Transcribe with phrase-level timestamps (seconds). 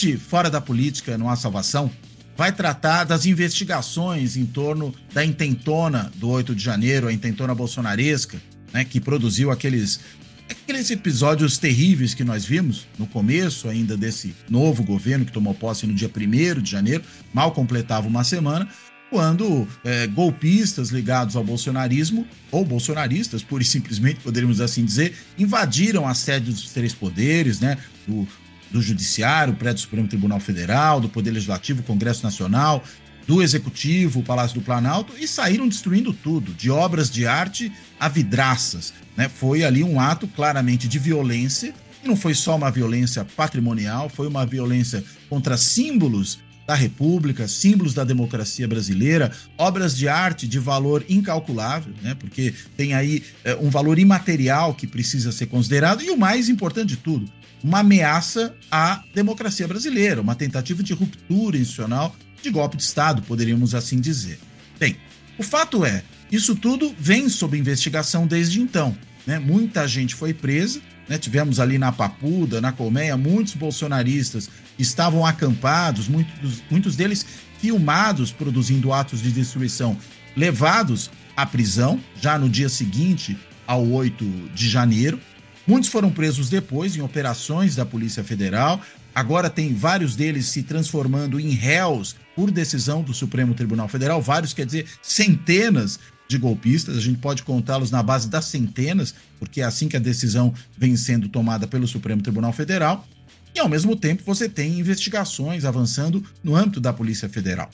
[0.00, 1.90] Este Fora da Política Não Há Salvação
[2.34, 8.40] vai tratar das investigações em torno da intentona do 8 de janeiro, a intentona bolsonaresca,
[8.72, 10.00] né, que produziu aqueles,
[10.48, 15.86] aqueles episódios terríveis que nós vimos no começo ainda desse novo governo que tomou posse
[15.86, 18.66] no dia 1 de janeiro, mal completava uma semana,
[19.10, 26.08] quando é, golpistas ligados ao bolsonarismo, ou bolsonaristas, pura e simplesmente, poderíamos assim dizer, invadiram
[26.08, 27.76] a sede dos três poderes, né?
[28.08, 28.26] Do,
[28.70, 32.84] do Judiciário, o prédio do Supremo Tribunal Federal, do Poder Legislativo, Congresso Nacional,
[33.26, 38.08] do Executivo, o Palácio do Planalto, e saíram destruindo tudo, de obras de arte a
[38.08, 38.92] vidraças.
[39.16, 39.28] Né?
[39.28, 44.26] Foi ali um ato claramente de violência, e não foi só uma violência patrimonial, foi
[44.26, 46.38] uma violência contra símbolos
[46.70, 52.14] da República, símbolos da democracia brasileira, obras de arte de valor incalculável, né?
[52.14, 56.90] Porque tem aí é, um valor imaterial que precisa ser considerado e o mais importante
[56.90, 57.28] de tudo,
[57.60, 63.74] uma ameaça à democracia brasileira, uma tentativa de ruptura institucional, de golpe de Estado, poderíamos
[63.74, 64.38] assim dizer.
[64.78, 64.96] Bem,
[65.36, 68.96] o fato é, isso tudo vem sob investigação desde então.
[69.26, 69.40] Né?
[69.40, 70.80] Muita gente foi presa,
[71.10, 71.18] né?
[71.18, 77.26] tivemos ali na Papuda, na Colmeia, muitos bolsonaristas estavam acampados, muitos, muitos deles
[77.58, 79.98] filmados produzindo atos de destruição,
[80.36, 83.36] levados à prisão já no dia seguinte
[83.66, 85.20] ao 8 de janeiro.
[85.66, 88.80] Muitos foram presos depois em operações da Polícia Federal.
[89.12, 94.22] Agora tem vários deles se transformando em réus por decisão do Supremo Tribunal Federal.
[94.22, 95.98] Vários, quer dizer, centenas
[96.30, 96.96] de golpistas.
[96.96, 100.96] A gente pode contá-los na base das centenas, porque é assim que a decisão vem
[100.96, 103.06] sendo tomada pelo Supremo Tribunal Federal.
[103.54, 107.68] E, ao mesmo tempo, você tem investigações avançando no âmbito da Polícia Federal.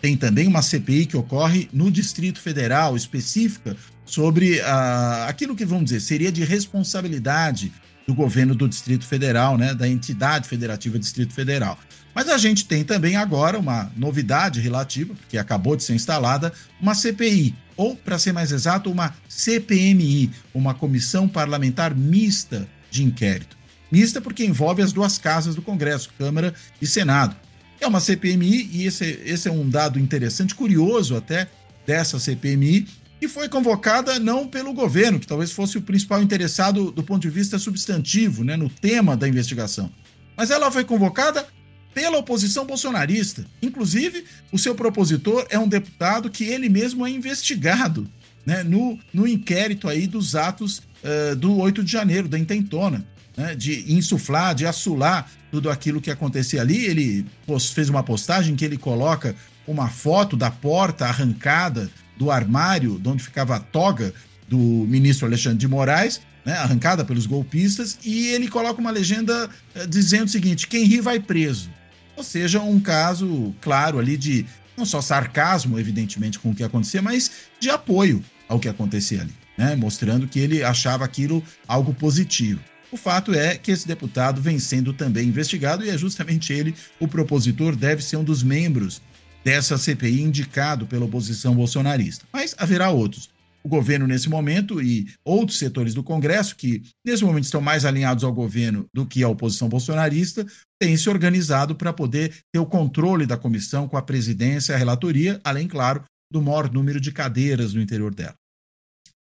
[0.00, 5.86] Tem também uma CPI que ocorre no Distrito Federal, específica sobre uh, aquilo que, vamos
[5.86, 7.72] dizer, seria de responsabilidade
[8.06, 11.78] do governo do Distrito Federal, né, da entidade federativa Distrito Federal.
[12.14, 16.94] Mas a gente tem também agora uma novidade relativa, que acabou de ser instalada, uma
[16.94, 23.56] CPI, ou, para ser mais exato, uma CPMI, uma Comissão Parlamentar Mista de Inquérito.
[23.92, 27.36] Mista porque envolve as duas casas do Congresso, Câmara e Senado.
[27.78, 31.46] É uma CPMI, e esse, esse é um dado interessante, curioso até,
[31.86, 32.86] dessa CPMI,
[33.20, 37.30] que foi convocada não pelo governo, que talvez fosse o principal interessado do ponto de
[37.30, 39.90] vista substantivo, né, no tema da investigação,
[40.36, 41.46] mas ela foi convocada
[41.94, 43.46] pela oposição bolsonarista.
[43.62, 48.06] Inclusive, o seu propositor é um deputado que ele mesmo é investigado
[48.44, 53.02] né, no, no inquérito aí dos atos uh, do 8 de janeiro, da intentona
[53.36, 56.84] né, de insuflar, de assular tudo aquilo que acontecia ali.
[56.84, 57.26] Ele
[57.74, 59.34] fez uma postagem que ele coloca
[59.66, 64.12] uma foto da porta arrancada do armário de onde ficava a toga
[64.48, 69.86] do ministro Alexandre de Moraes, né, arrancada pelos golpistas, e ele coloca uma legenda eh,
[69.86, 71.70] dizendo o seguinte: quem ri vai preso.
[72.16, 74.46] Ou seja, um caso claro ali de
[74.76, 79.34] não só sarcasmo, evidentemente, com o que acontecia, mas de apoio ao que acontecia ali,
[79.58, 82.60] né, mostrando que ele achava aquilo algo positivo.
[82.92, 87.08] O fato é que esse deputado vem sendo também investigado e é justamente ele, o
[87.08, 89.02] propositor, deve ser um dos membros
[89.46, 92.26] dessa CPI indicado pela oposição bolsonarista.
[92.32, 93.30] Mas haverá outros.
[93.62, 98.24] O governo, nesse momento, e outros setores do Congresso, que nesse momento estão mais alinhados
[98.24, 100.44] ao governo do que à oposição bolsonarista,
[100.80, 105.40] têm se organizado para poder ter o controle da comissão com a presidência a relatoria,
[105.44, 108.34] além, claro, do maior número de cadeiras no interior dela.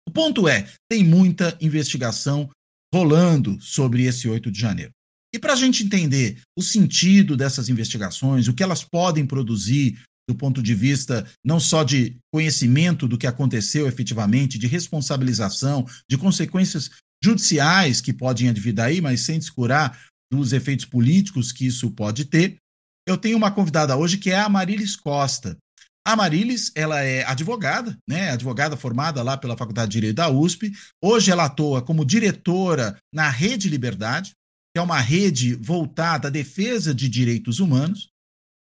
[0.09, 2.50] O ponto é: tem muita investigação
[2.92, 4.91] rolando sobre esse 8 de janeiro.
[5.32, 9.98] E para a gente entender o sentido dessas investigações, o que elas podem produzir
[10.28, 16.16] do ponto de vista não só de conhecimento do que aconteceu efetivamente, de responsabilização, de
[16.16, 16.91] consequências
[17.22, 20.00] judiciais que podem advir daí, mas sem descurar
[20.32, 22.56] dos efeitos políticos que isso pode ter,
[23.06, 25.56] eu tenho uma convidada hoje que é a Marilis Costa.
[26.06, 28.30] A Marilis, ela é advogada, né?
[28.30, 30.72] Advogada formada lá pela Faculdade de Direito da USP.
[31.03, 34.32] Hoje ela atua como diretora na Rede Liberdade,
[34.72, 38.08] que é uma rede voltada à defesa de direitos humanos.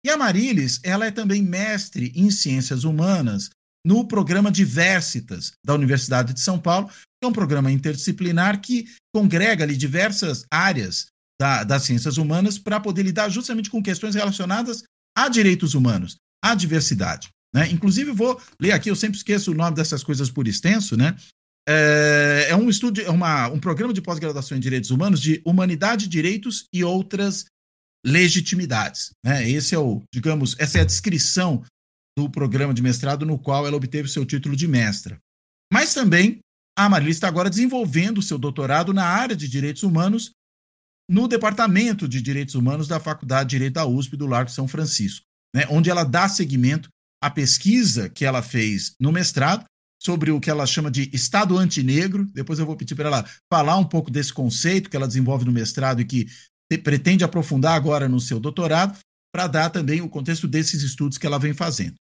[0.06, 3.50] E a Marilis, ela é também mestre em ciências humanas
[3.86, 9.64] no programa Diversitas da Universidade de São Paulo, que é um programa interdisciplinar que congrega
[9.64, 11.08] ali diversas áreas
[11.40, 14.84] da, das ciências humanas para poder lidar justamente com questões relacionadas
[15.18, 17.30] a direitos humanos, à diversidade.
[17.54, 17.70] Né?
[17.72, 21.16] Inclusive, vou ler aqui, eu sempre esqueço o nome dessas coisas por extenso, né?
[21.68, 26.08] É, é um estudo, é uma, um programa de pós-graduação em direitos humanos de humanidade,
[26.08, 27.46] direitos e outras
[28.06, 29.12] legitimidades.
[29.24, 29.50] Né?
[29.50, 31.64] Esse é o, digamos, essa é a descrição
[32.18, 35.18] do programa de mestrado no qual ela obteve seu título de mestra.
[35.72, 36.40] Mas também
[36.78, 40.32] a Marília está agora desenvolvendo seu doutorado na área de direitos humanos
[41.10, 45.26] no Departamento de Direitos Humanos da Faculdade de Direito da USP do Largo São Francisco,
[45.56, 45.66] né?
[45.70, 46.88] onde ela dá seguimento
[47.22, 49.66] à pesquisa que ela fez no mestrado
[50.02, 52.26] sobre o que ela chama de Estado antinegro.
[52.34, 55.52] Depois eu vou pedir para ela falar um pouco desse conceito que ela desenvolve no
[55.52, 56.28] mestrado e que
[56.84, 58.98] pretende aprofundar agora no seu doutorado,
[59.34, 61.96] para dar também o contexto desses estudos que ela vem fazendo.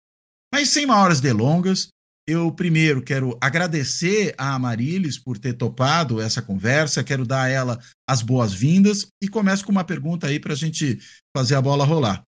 [0.53, 1.89] Mas sem maiores delongas,
[2.27, 7.79] eu primeiro quero agradecer a Amarilis por ter topado essa conversa, quero dar a ela
[8.09, 10.99] as boas-vindas e começo com uma pergunta aí para a gente
[11.37, 12.23] fazer a bola rolar.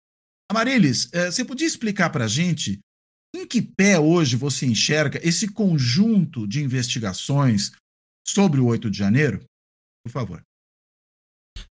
[0.51, 2.81] Amarilis, eh, você podia explicar para a gente
[3.37, 7.73] em que pé hoje você enxerga esse conjunto de investigações
[8.27, 9.45] sobre o 8 de janeiro?
[10.05, 10.43] Por favor.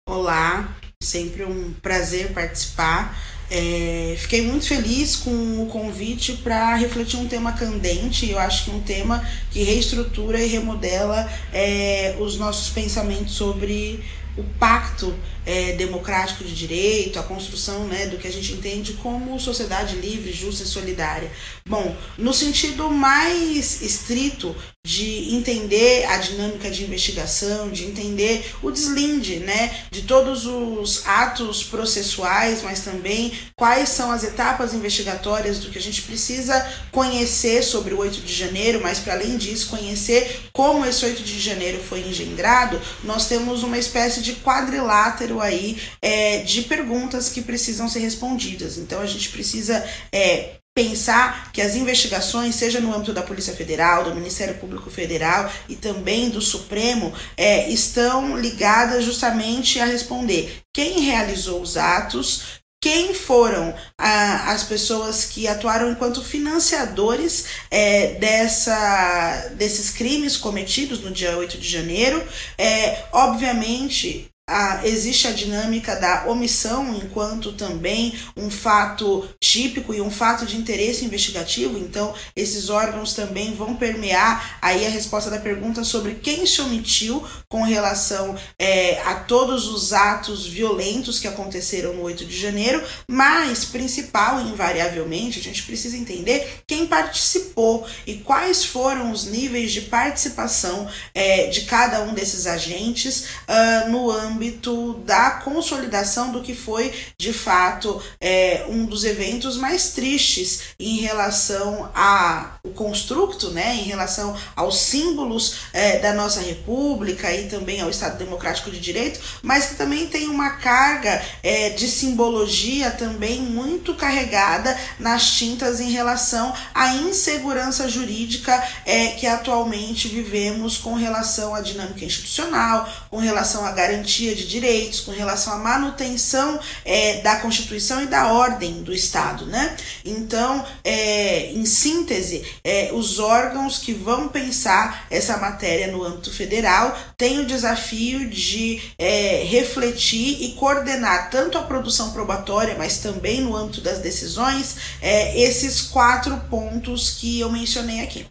[0.07, 3.15] Olá, sempre um prazer participar.
[3.51, 8.29] É, fiquei muito feliz com o convite para refletir um tema candente.
[8.29, 14.03] Eu acho que um tema que reestrutura e remodela é, os nossos pensamentos sobre
[14.39, 15.13] o pacto
[15.45, 20.31] é, democrático de direito, a construção né, do que a gente entende como sociedade livre,
[20.31, 21.31] justa e solidária.
[21.67, 24.55] Bom, no sentido mais estrito
[24.89, 31.61] de entender a dinâmica de investigação, de entender o deslinde né, de todos os atos
[31.61, 37.93] processuais, mas também quais são as etapas investigatórias do que a gente precisa conhecer sobre
[37.93, 41.99] o 8 de janeiro, mas para além disso, conhecer como esse 8 de janeiro foi
[41.99, 48.79] engendrado, nós temos uma espécie de quadrilátero aí é, de perguntas que precisam ser respondidas.
[48.79, 54.03] Então a gente precisa é, pensar que as investigações, seja no âmbito da Polícia Federal,
[54.03, 61.01] do Ministério Público Federal e também do Supremo, é, estão ligadas justamente a responder quem
[61.01, 69.89] realizou os atos, quem foram ah, as pessoas que atuaram enquanto financiadores é, dessa, desses
[69.89, 72.25] crimes cometidos no dia 8 de janeiro.
[72.57, 80.09] É, obviamente, a, existe a dinâmica da omissão enquanto também um fato típico e um
[80.09, 81.77] fato de interesse investigativo.
[81.77, 87.23] Então, esses órgãos também vão permear aí a resposta da pergunta sobre quem se omitiu
[87.47, 93.65] com relação é, a todos os atos violentos que aconteceram no 8 de janeiro, mas
[93.65, 100.87] principal invariavelmente a gente precisa entender quem participou e quais foram os níveis de participação
[101.13, 106.93] é, de cada um desses agentes uh, no âmbito âmbito da consolidação do que foi,
[107.17, 114.35] de fato, é, um dos eventos mais tristes em relação ao construto, né, em relação
[114.55, 119.75] aos símbolos é, da nossa República e também ao Estado Democrático de Direito, mas que
[119.75, 126.95] também tem uma carga é, de simbologia também muito carregada nas tintas em relação à
[126.95, 134.28] insegurança jurídica é, que atualmente vivemos com relação à dinâmica institucional, com relação à garantia
[134.29, 139.45] garantia de direitos, com relação à manutenção é, da Constituição e da ordem do Estado.
[139.45, 139.75] Né?
[140.05, 146.97] Então, é, em síntese, é, os órgãos que vão pensar essa matéria no âmbito federal
[147.17, 153.55] têm o desafio de é, refletir e coordenar tanto a produção probatória, mas também no
[153.55, 158.25] âmbito das decisões, é, esses quatro pontos que eu mencionei aqui.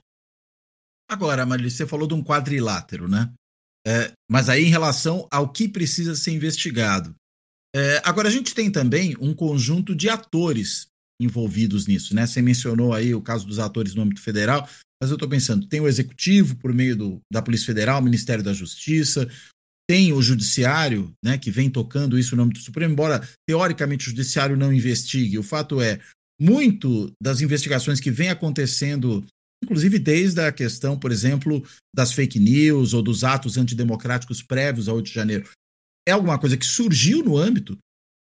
[1.11, 3.31] Agora, Marília, você falou de um quadrilátero, né?
[3.89, 7.15] É, mas aí em relação ao que precisa ser investigado.
[7.75, 10.89] É, agora, a gente tem também um conjunto de atores
[11.21, 12.27] envolvidos nisso, né?
[12.27, 14.69] Você mencionou aí o caso dos atores no âmbito federal,
[15.01, 18.53] mas eu estou pensando, tem o executivo por meio do, da Polícia Federal, Ministério da
[18.53, 19.29] Justiça,
[19.89, 24.57] tem o judiciário, né, que vem tocando isso no âmbito Supremo, embora teoricamente o judiciário
[24.57, 25.99] não investigue, o fato é,
[26.41, 29.25] muito das investigações que vem acontecendo
[29.63, 34.97] inclusive desde a questão, por exemplo, das fake news ou dos atos antidemocráticos prévios ao
[34.97, 35.51] 8 de janeiro.
[36.09, 37.77] É alguma coisa que surgiu no âmbito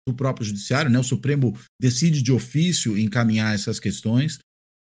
[0.06, 0.98] do próprio judiciário, né?
[0.98, 4.38] O Supremo decide de ofício encaminhar essas questões,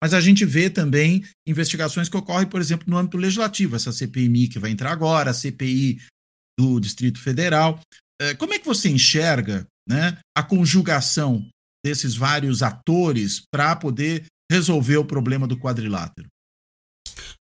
[0.02, 4.48] mas a gente vê também investigações que ocorrem, por exemplo, no âmbito legislativo, essa CPMI
[4.48, 6.02] que vai entrar agora, a CPI
[6.60, 7.80] do Distrito Federal.
[8.22, 11.48] É, como é que você enxerga né, a conjugação
[11.84, 16.28] desses vários atores para poder resolver o problema do quadrilátero?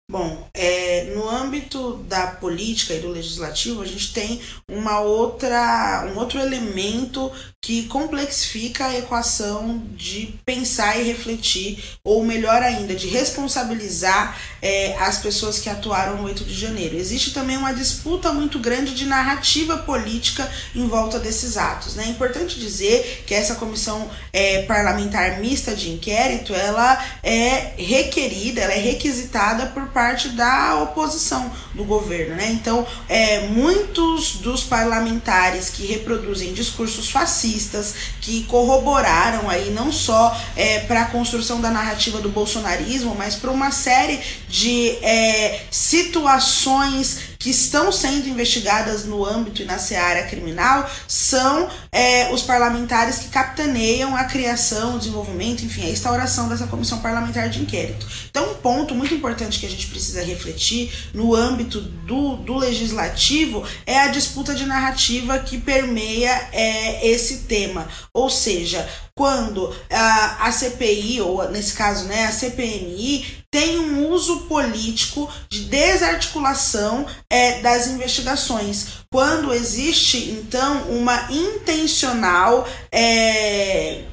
[0.07, 6.19] Bom, é, no âmbito da política e do legislativo, a gente tem uma outra, um
[6.19, 14.39] outro elemento que complexifica a equação de pensar e refletir, ou melhor ainda, de responsabilizar
[14.61, 16.97] é, as pessoas que atuaram no 8 de janeiro.
[16.97, 21.95] Existe também uma disputa muito grande de narrativa política em volta desses atos.
[21.95, 22.05] Né?
[22.05, 28.75] É importante dizer que essa comissão é, parlamentar mista de inquérito ela é requerida, ela
[28.75, 32.35] é requisitada por parte da oposição do governo.
[32.35, 32.51] Né?
[32.51, 40.81] Então, é, muitos dos parlamentares que reproduzem discursos fascistas, que corroboraram aí não só é,
[40.81, 47.51] para a construção da narrativa do bolsonarismo, mas para uma série de é, situações que
[47.51, 54.17] estão sendo investigadas no âmbito e na seara criminal são é, os parlamentares que capitaneam
[54.17, 58.07] a criação, o desenvolvimento, enfim, a instauração dessa comissão parlamentar de inquérito.
[58.31, 63.63] Então, um ponto muito importante que a gente precisa refletir no âmbito do, do legislativo
[63.85, 67.87] é a disputa de narrativa que permeia é, esse tema.
[68.15, 74.41] Ou seja, quando a, a CPI, ou nesse caso né, a CPMI, tem um uso
[74.47, 79.05] político de desarticulação é, das investigações.
[79.11, 82.69] Quando existe, então, uma intencional.
[82.91, 84.05] É,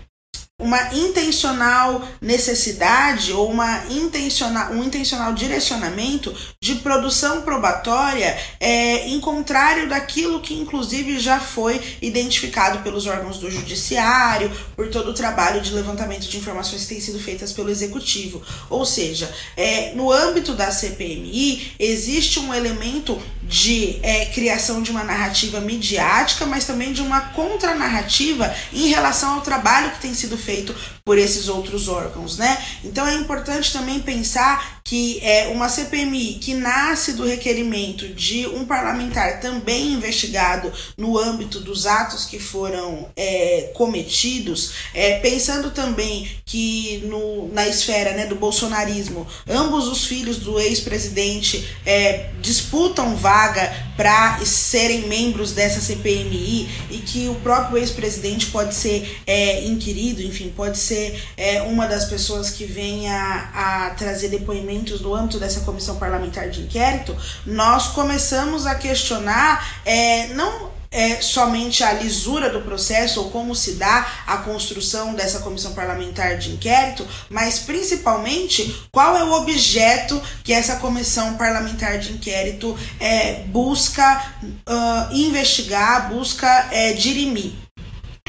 [0.62, 9.89] uma intencional necessidade ou uma intencional, um intencional direcionamento de produção probatória é, em contrário
[9.89, 15.74] daquilo que inclusive já foi identificado pelos órgãos do judiciário, por todo o trabalho de
[15.74, 18.41] levantamento de informações que tem sido feitas pelo executivo.
[18.70, 25.03] Ou seja, é, no âmbito da CPMI existe um elemento de é, criação de uma
[25.03, 30.74] narrativa midiática, mas também de uma contranarrativa em relação ao trabalho que tem sido feito
[31.03, 32.58] por esses outros órgãos, né?
[32.81, 38.66] Então é importante também pensar que é uma CPMI que nasce do requerimento de um
[38.66, 47.04] parlamentar também investigado no âmbito dos atos que foram é, cometidos, é, pensando também que
[47.06, 54.44] no, na esfera né, do bolsonarismo, ambos os filhos do ex-presidente é, disputam vaga para
[54.46, 60.78] serem membros dessa CPMI e que o próprio ex-presidente pode ser é, inquirido, enfim, pode
[60.78, 64.30] ser é, uma das pessoas que venha a trazer
[64.72, 71.22] depoimentos no âmbito dessa comissão parlamentar de inquérito, nós começamos a questionar é, não é,
[71.22, 76.51] somente a lisura do processo ou como se dá a construção dessa comissão parlamentar de
[76.51, 84.34] inquérito, mas principalmente qual é o objeto que essa comissão parlamentar de inquérito é, busca
[84.46, 87.61] uh, investigar, busca é, dirimir.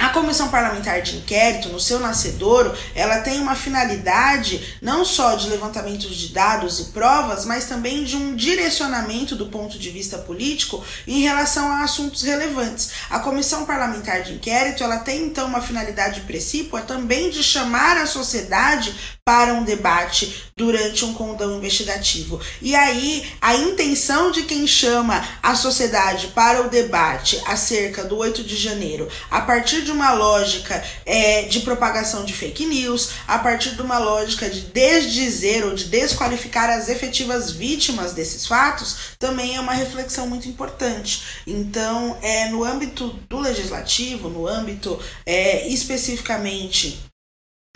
[0.02, 5.48] A comissão parlamentar de inquérito, no seu nascedouro, ela tem uma finalidade não só de
[5.48, 10.84] levantamento de dados e provas, mas também de um direcionamento do ponto de vista político
[11.06, 12.90] em relação a assuntos relevantes.
[13.08, 18.04] A comissão parlamentar de inquérito, ela tem então uma finalidade precípua também de chamar a
[18.04, 18.92] sociedade
[19.24, 22.40] para um debate durante um condão investigativo.
[22.60, 28.42] E aí, a intenção de quem chama a sociedade para o debate acerca do 8
[28.42, 33.76] de janeiro, a partir de uma lógica é, de propagação de fake news, a partir
[33.76, 39.60] de uma lógica de desdizer ou de desqualificar as efetivas vítimas desses fatos, também é
[39.60, 41.22] uma reflexão muito importante.
[41.46, 47.11] Então, é no âmbito do legislativo, no âmbito é, especificamente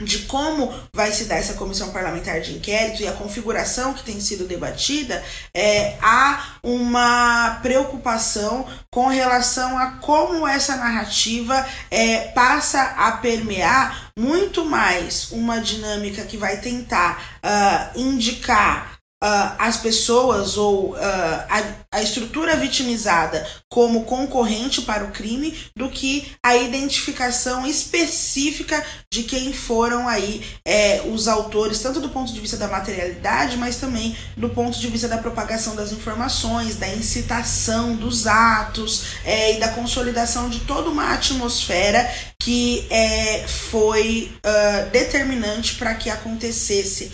[0.03, 4.21] de como vai se dar essa comissão parlamentar de inquérito e a configuração que tem
[4.21, 5.25] sido debatida,
[5.55, 14.67] é, há uma preocupação com relação a como essa narrativa é, passa a permear muito
[14.67, 22.03] mais uma dinâmica que vai tentar uh, indicar uh, as pessoas ou uh, a, a
[22.03, 30.09] estrutura vitimizada como concorrente para o crime do que a identificação específica de quem foram
[30.09, 34.79] aí é, os autores, tanto do ponto de vista da materialidade, mas também do ponto
[34.79, 40.61] de vista da propagação das informações, da incitação dos atos é, e da consolidação de
[40.61, 42.09] toda uma atmosfera
[42.39, 47.11] que é, foi uh, determinante para que acontecesse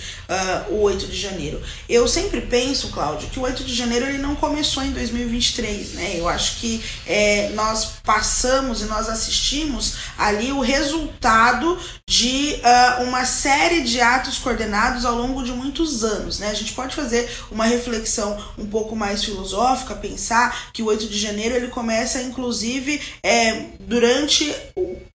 [0.70, 1.62] o 8 de janeiro.
[1.92, 6.14] Eu sempre penso, Cláudio, que o 8 de janeiro ele não começou em 2023, né?
[6.16, 13.26] Eu acho que é, nós passamos e nós assistimos ali o resultado de uh, uma
[13.26, 16.48] série de atos coordenados ao longo de muitos anos, né?
[16.48, 21.18] A gente pode fazer uma reflexão um pouco mais filosófica, pensar que o 8 de
[21.18, 24.50] janeiro ele começa, inclusive, é, durante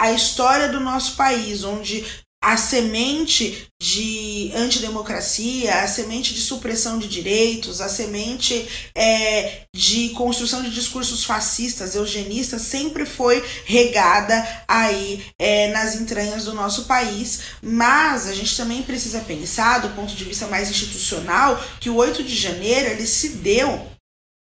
[0.02, 2.04] a história do nosso país, onde
[2.44, 10.62] a semente de antidemocracia, a semente de supressão de direitos, a semente é, de construção
[10.62, 17.44] de discursos fascistas, eugenistas, sempre foi regada aí é, nas entranhas do nosso país.
[17.62, 22.26] Mas a gente também precisa pensar, do ponto de vista mais institucional, que o 8
[22.26, 23.88] de janeiro ele se deu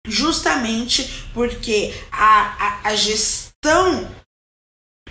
[0.06, 4.08] justamente porque a, a, a gestão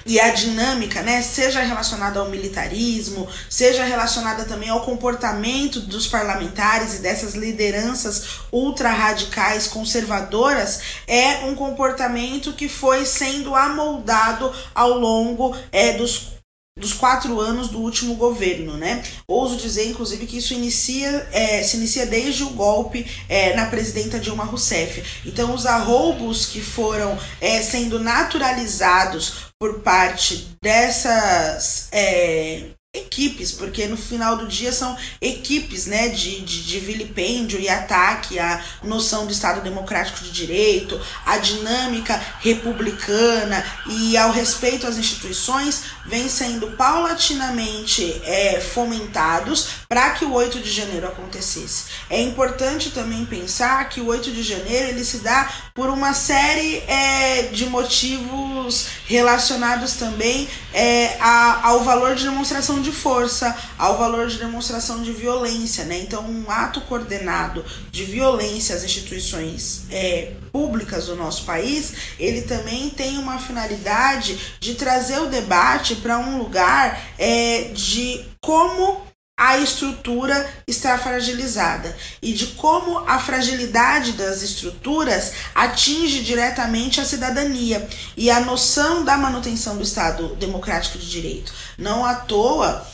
[0.06, 6.96] e a dinâmica, né, seja relacionada ao militarismo, seja relacionada também ao comportamento dos parlamentares
[6.96, 15.56] e dessas lideranças ultra radicais conservadoras, é um comportamento que foi sendo amoldado ao longo
[15.72, 16.40] é, dos
[16.80, 19.04] dos quatro anos do último governo, né?
[19.28, 24.18] Ouso dizer, inclusive, que isso inicia, é, se inicia desde o golpe é, na presidenta
[24.18, 25.04] Dilma Rousseff.
[25.26, 33.98] Então, os arroubos que foram é, sendo naturalizados por parte dessas é, equipes, porque no
[33.98, 39.32] final do dia são equipes né, de, de, de, vilipêndio e ataque à noção do
[39.32, 48.22] Estado Democrático de Direito, à dinâmica republicana e ao respeito às instituições, vem sendo paulatinamente
[48.24, 51.86] é, fomentados para que o 8 de janeiro acontecesse.
[52.10, 56.84] É importante também pensar que o 8 de janeiro ele se dá por uma série
[56.90, 64.28] é, de motivos relacionados também é, a, ao valor de demonstração de força, ao valor
[64.28, 65.98] de demonstração de violência, né?
[66.00, 72.90] Então, um ato coordenado de violência às instituições é, públicas do nosso país, ele também
[72.90, 79.09] tem uma finalidade de trazer o debate para um lugar é, de como
[79.40, 87.88] a estrutura está fragilizada e de como a fragilidade das estruturas atinge diretamente a cidadania
[88.18, 91.54] e a noção da manutenção do Estado democrático de direito.
[91.78, 92.86] Não à toa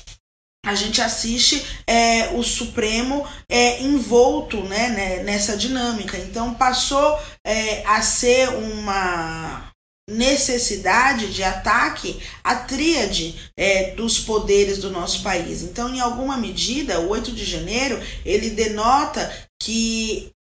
[0.63, 6.17] a gente assiste é, o Supremo é, envolto né, né nessa dinâmica.
[6.17, 9.64] Então passou é, a ser uma
[10.09, 15.63] necessidade de ataque à tríade é, dos poderes do nosso país.
[15.63, 20.32] Então, em alguma medida, o 8 de janeiro ele denota que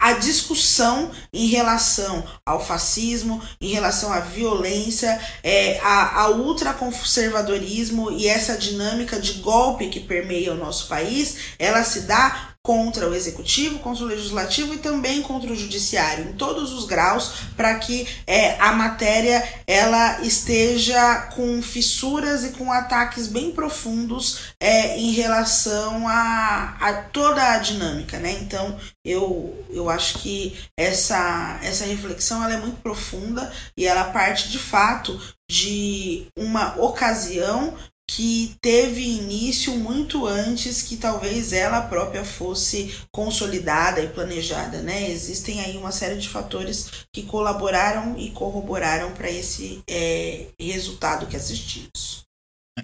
[0.00, 8.56] a discussão em relação ao fascismo, em relação à violência, é, a, ultraconservadorismo e essa
[8.56, 14.04] dinâmica de golpe que permeia o nosso país, ela se dá contra o executivo, contra
[14.04, 18.72] o legislativo e também contra o judiciário, em todos os graus, para que é, a
[18.72, 26.92] matéria ela esteja com fissuras e com ataques bem profundos é, em relação a, a
[27.04, 28.32] toda a dinâmica, né?
[28.32, 34.48] Então eu, eu acho que essa, essa reflexão ela é muito profunda e ela parte
[34.50, 35.18] de fato
[35.50, 37.74] de uma ocasião
[38.08, 45.10] que teve início muito antes que talvez ela própria fosse consolidada e planejada, né?
[45.10, 51.36] Existem aí uma série de fatores que colaboraram e corroboraram para esse é, resultado que
[51.36, 52.22] assistimos.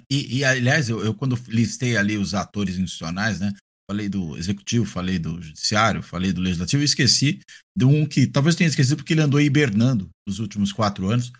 [0.09, 3.51] E, e aliás, eu, eu, quando listei ali os atores institucionais, né?
[3.89, 7.39] Falei do executivo, falei do judiciário, falei do legislativo, e esqueci
[7.75, 11.31] de um que talvez tenha esquecido porque ele andou hibernando nos últimos quatro anos,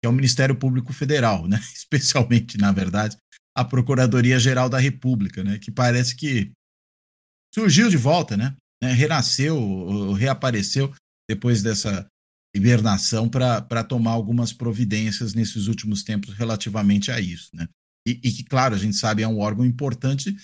[0.00, 1.58] que é o Ministério Público Federal, né?
[1.74, 3.16] Especialmente, na verdade,
[3.54, 5.58] a Procuradoria-Geral da República, né?
[5.58, 6.50] Que parece que
[7.54, 8.56] surgiu de volta, né?
[8.82, 10.92] né renasceu, reapareceu
[11.28, 12.06] depois dessa
[12.54, 17.68] hibernação para tomar algumas providências nesses últimos tempos relativamente a isso, né?
[18.06, 20.34] E, e que, claro, a gente sabe é um órgão importante,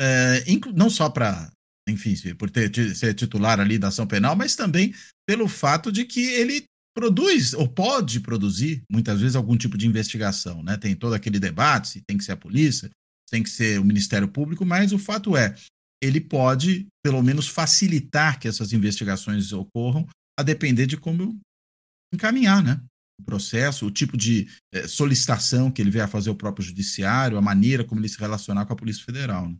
[0.00, 0.42] é,
[0.74, 1.52] não só para,
[1.88, 4.94] enfim, por ter, ser titular ali da ação penal, mas também
[5.26, 6.64] pelo fato de que ele
[6.94, 10.76] produz ou pode produzir muitas vezes algum tipo de investigação, né?
[10.76, 12.90] Tem todo aquele debate se tem que ser a polícia,
[13.30, 15.54] tem que ser o Ministério Público, mas o fato é,
[16.02, 20.06] ele pode pelo menos facilitar que essas investigações ocorram,
[20.38, 21.38] a depender de como
[22.12, 22.82] encaminhar, né?
[23.20, 27.38] O processo, o tipo de é, solicitação que ele vier a fazer o próprio judiciário,
[27.38, 29.48] a maneira como ele se relacionar com a Polícia Federal.
[29.48, 29.56] Né?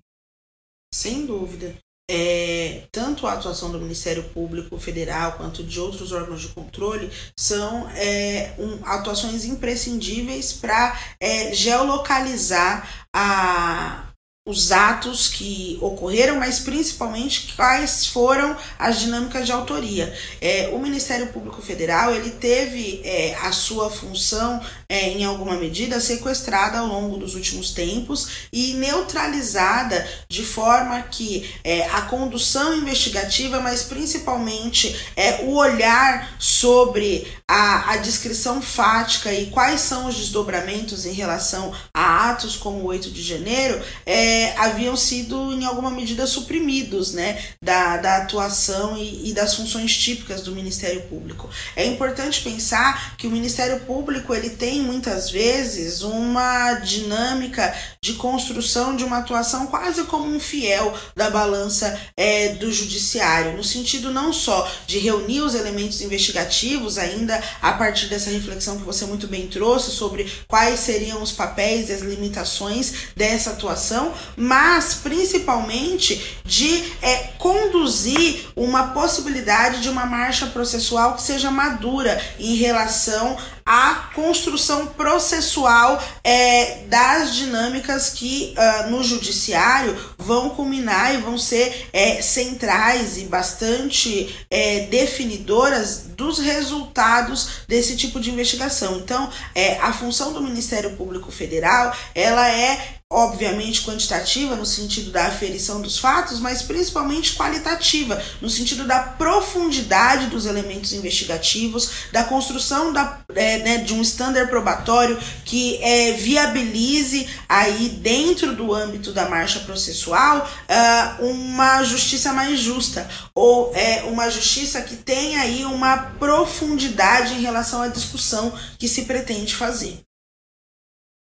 [0.92, 1.78] Sem dúvida
[2.14, 7.88] é, tanto a atuação do Ministério Público Federal quanto de outros órgãos de controle são
[7.96, 14.12] é, um, atuações imprescindíveis para é, geolocalizar a,
[14.46, 20.12] os atos que ocorreram, mas principalmente quais foram as dinâmicas de autoria.
[20.40, 24.60] É, o Ministério Público Federal ele teve é, a sua função
[24.92, 31.50] é, em alguma medida sequestrada ao longo dos últimos tempos e neutralizada de forma que
[31.64, 39.46] é, a condução investigativa, mas principalmente é, o olhar sobre a, a descrição fática e
[39.46, 44.94] quais são os desdobramentos em relação a atos como o 8 de janeiro é, haviam
[44.94, 50.52] sido em alguma medida suprimidos né, da, da atuação e, e, das funções típicas do
[50.52, 51.48] Ministério Público.
[51.74, 58.96] É importante pensar que o Ministério Público ele tem muitas vezes uma dinâmica de construção
[58.96, 64.32] de uma atuação quase como um fiel da balança é, do judiciário, no sentido não
[64.32, 69.46] só de reunir os elementos investigativos, ainda a partir dessa reflexão que você muito bem
[69.46, 77.16] trouxe sobre quais seriam os papéis e as limitações dessa atuação, mas principalmente de é,
[77.38, 86.02] conduzir uma possibilidade de uma marcha processual que seja madura em relação à construção processual
[86.24, 93.24] é, das dinâmicas que uh, no judiciário vão culminar e vão ser é, centrais e
[93.24, 98.98] bastante é, definidoras dos resultados desse tipo de investigação.
[98.98, 105.26] Então, é, a função do Ministério Público Federal ela é obviamente quantitativa no sentido da
[105.26, 112.92] aferição dos fatos, mas principalmente qualitativa no sentido da profundidade dos elementos investigativos, da construção
[112.92, 119.28] da, é, né, de um estándar probatório que é, viabilize aí dentro do âmbito da
[119.28, 125.98] marcha processual uh, uma justiça mais justa ou é, uma justiça que tenha aí uma
[126.18, 130.00] profundidade em relação à discussão que se pretende fazer.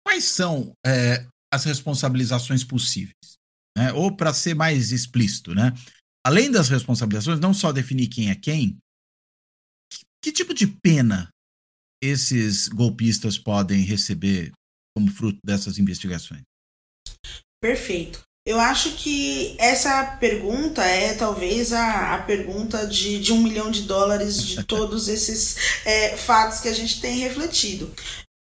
[0.06, 3.38] Quais são é, as responsabilizações possíveis.
[3.78, 3.92] Né?
[3.94, 5.72] Ou, para ser mais explícito, né?
[6.26, 8.78] além das responsabilizações, não só definir quem é quem,
[9.92, 11.30] que, que tipo de pena
[12.02, 14.52] esses golpistas podem receber
[14.96, 16.42] como fruto dessas investigações?
[17.62, 18.24] Perfeito.
[18.48, 23.84] Eu acho que essa pergunta é talvez a, a pergunta de, de um milhão de
[23.84, 27.92] dólares de todos esses é, fatos que a gente tem refletido.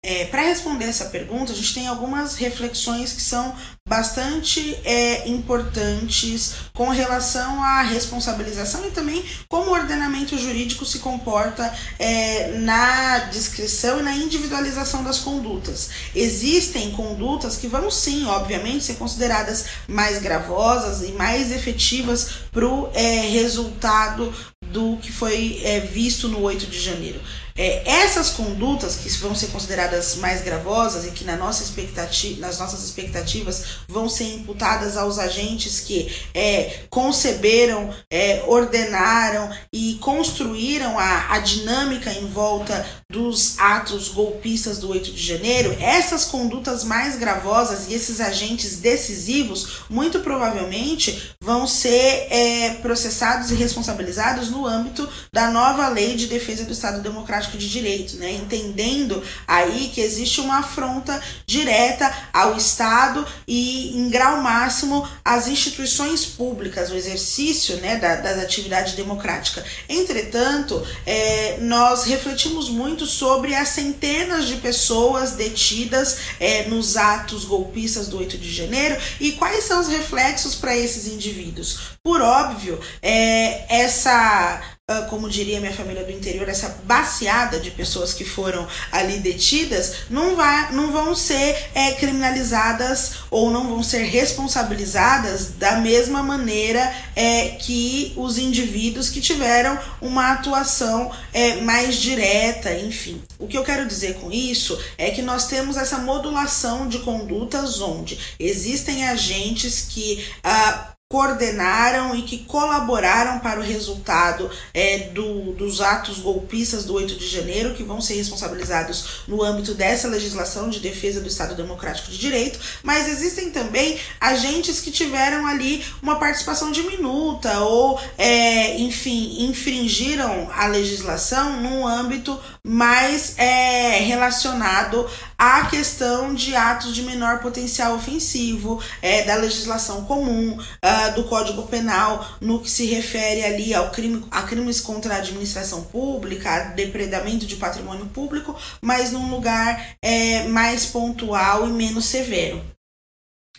[0.09, 3.53] É, Para responder essa pergunta, a gente tem algumas reflexões que são
[3.89, 11.73] bastante é, importantes com relação à responsabilização e também como o ordenamento jurídico se comporta
[11.99, 15.91] é, na descrição e na individualização das condutas.
[16.15, 22.91] Existem condutas que vão sim, obviamente, ser consideradas mais gravosas e mais efetivas para o
[22.95, 24.33] é, resultado
[24.77, 27.19] do que foi é, visto no 8 de janeiro.
[27.59, 32.59] É, essas condutas que vão ser consideradas mais gravosas e que na nossa expectativa, nas
[32.59, 41.33] nossas expectativas vão ser imputadas aos agentes que é, conceberam, é, ordenaram e construíram a,
[41.35, 47.89] a dinâmica em volta dos atos golpistas do 8 de janeiro, essas condutas mais gravosas
[47.89, 55.51] e esses agentes decisivos muito provavelmente vão ser é, processados e responsabilizados no âmbito da
[55.51, 58.33] nova lei de defesa do Estado Democrático de direito, né?
[58.33, 66.25] Entendendo aí que existe uma afronta direta ao Estado e, em grau máximo, às instituições
[66.25, 69.65] públicas, o exercício né, da, da atividade democrática.
[69.89, 78.09] Entretanto, é, nós refletimos muito sobre as centenas de pessoas detidas é, nos atos golpistas
[78.09, 81.96] do 8 de janeiro e quais são os reflexos para esses indivíduos.
[82.07, 88.15] Por óbvio, é, essa ah, como diria minha família do interior, essa baseada de pessoas
[88.15, 94.05] que foram ali detidas não, vai, não vão ser é, criminalizadas ou não vão ser
[94.05, 102.73] responsabilizadas da mesma maneira é, que os indivíduos que tiveram uma atuação é, mais direta,
[102.73, 103.21] enfim.
[103.41, 107.81] O que eu quero dizer com isso é que nós temos essa modulação de condutas
[107.81, 110.25] onde existem agentes que.
[110.47, 117.15] Uh, coordenaram e que colaboraram para o resultado é, do, dos atos golpistas do 8
[117.15, 122.11] de janeiro, que vão ser responsabilizados no âmbito dessa legislação de defesa do Estado Democrático
[122.11, 129.45] de Direito, mas existem também agentes que tiveram ali uma participação diminuta ou, é, enfim,
[129.49, 137.95] infringiram a legislação num âmbito mais é, relacionado à questão de atos de menor potencial
[137.95, 143.91] ofensivo, é, da legislação comum, uh, do Código Penal, no que se refere ali ao
[143.91, 149.97] crime, a crimes contra a administração pública, a depredamento de patrimônio público, mas num lugar
[150.03, 152.65] é, mais pontual e menos severo.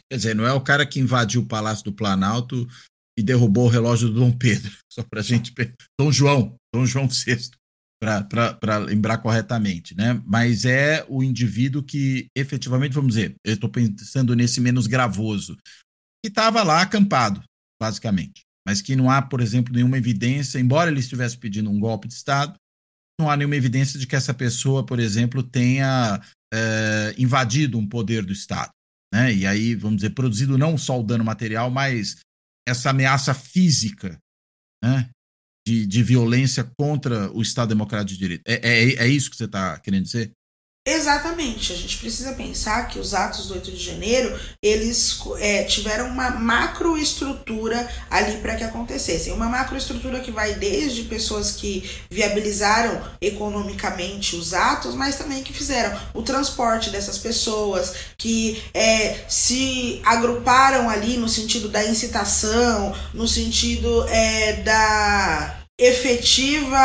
[0.10, 2.67] Quer dizer, não é o cara que invadiu o Palácio do Planalto
[3.17, 5.54] e derrubou o relógio do Dom Pedro, só para gente.
[6.00, 7.50] Dom João, Dom João VI,
[8.00, 10.21] para lembrar corretamente, né?
[10.26, 15.58] Mas é o indivíduo que efetivamente, vamos dizer, eu estou pensando nesse menos gravoso,
[16.23, 17.43] que estava lá acampado,
[17.82, 22.08] basicamente, mas que não há, por exemplo, nenhuma evidência, embora ele estivesse pedindo um golpe
[22.08, 22.56] de Estado,
[23.19, 26.21] não há nenhuma evidência de que essa pessoa, por exemplo, tenha
[26.53, 28.71] é, invadido um poder do Estado.
[29.13, 29.34] Né?
[29.34, 32.17] E aí, vamos dizer, produzido não só o dano material, mas
[32.67, 34.19] essa ameaça física
[34.84, 35.10] né?
[35.65, 38.43] de, de violência contra o Estado Democrático de Direito.
[38.45, 40.32] É, é, é isso que você está querendo dizer?
[40.89, 46.08] Exatamente, a gente precisa pensar que os atos do 8 de janeiro eles é, tiveram
[46.08, 49.34] uma macroestrutura ali para que acontecessem.
[49.34, 56.00] Uma macroestrutura que vai desde pessoas que viabilizaram economicamente os atos, mas também que fizeram
[56.13, 64.08] o transporte dessas pessoas, que é, se agruparam ali no sentido da incitação, no sentido
[64.08, 66.80] é, da efetiva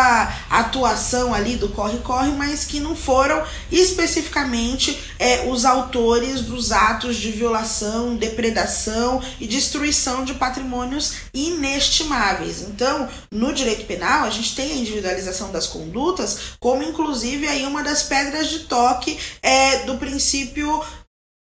[0.51, 7.33] atuação ali do corre-corre, mas que não foram especificamente é, os autores dos atos de
[7.33, 12.61] violação, depredação e destruição de patrimônios inestimáveis.
[12.61, 17.83] Então, no direito penal, a gente tem a individualização das condutas como inclusive aí uma
[17.83, 20.85] das pedras de toque é, do princípio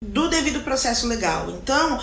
[0.01, 1.49] do devido processo legal.
[1.49, 1.99] Então,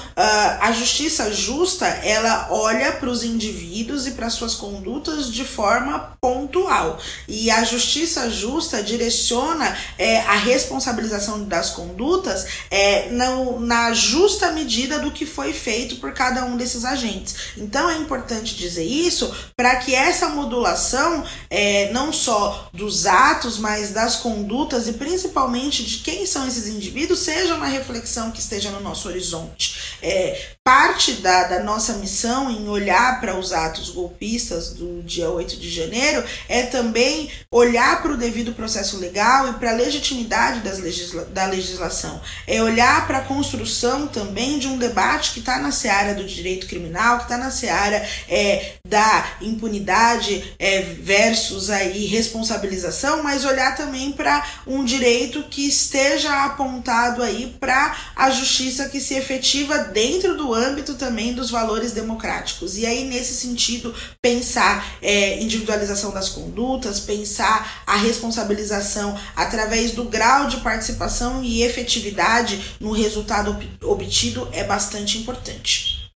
[0.60, 6.98] a justiça justa, ela olha para os indivíduos e para suas condutas de forma pontual.
[7.26, 14.98] E a justiça justa direciona é, a responsabilização das condutas é, não, na justa medida
[14.98, 17.34] do que foi feito por cada um desses agentes.
[17.56, 23.90] Então, é importante dizer isso para que essa modulação, é, não só dos atos, mas
[23.90, 28.80] das condutas e principalmente de quem são esses indivíduos, seja uma reflexão que esteja no
[28.80, 29.96] nosso horizonte.
[30.02, 35.56] É, parte da, da nossa missão em olhar para os atos golpistas do dia 8
[35.56, 40.78] de janeiro é também olhar para o devido processo legal e para a legitimidade das
[40.78, 42.20] legisla da legislação.
[42.46, 46.66] É olhar para a construção também de um debate que está na seara do direito
[46.66, 54.12] criminal, que está na seara é, da impunidade é, versus aí responsabilização, mas olhar também
[54.12, 57.75] para um direito que esteja apontado aí para
[58.14, 62.76] a justiça que se efetiva dentro do âmbito também dos valores democráticos.
[62.76, 70.48] E aí, nesse sentido, pensar é, individualização das condutas, pensar a responsabilização através do grau
[70.48, 76.10] de participação e efetividade no resultado obtido é bastante importante.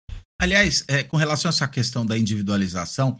[0.40, 3.18] Aliás, é, com relação a essa questão da individualização,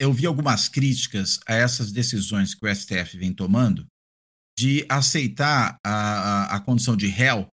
[0.00, 3.86] eu vi algumas críticas a essas decisões que o STF vem tomando
[4.60, 7.48] de aceitar a, a, condição de réu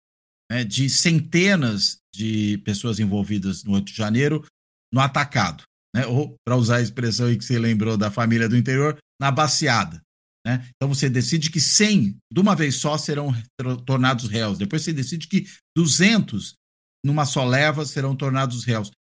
[0.52, 4.46] né, de centenas de pessoas envolvidas no 8 de janeiro
[4.94, 5.64] no atacado,
[5.96, 10.02] né, ou, para usar a expressão que você lembrou da família do interior, na baseada.
[10.46, 10.68] Né?
[10.76, 13.34] Então você decide que 100 de uma vez só serão
[13.86, 16.56] tornados réus, depois você decide que 200
[17.06, 18.92] numa só leva serão tornados réus.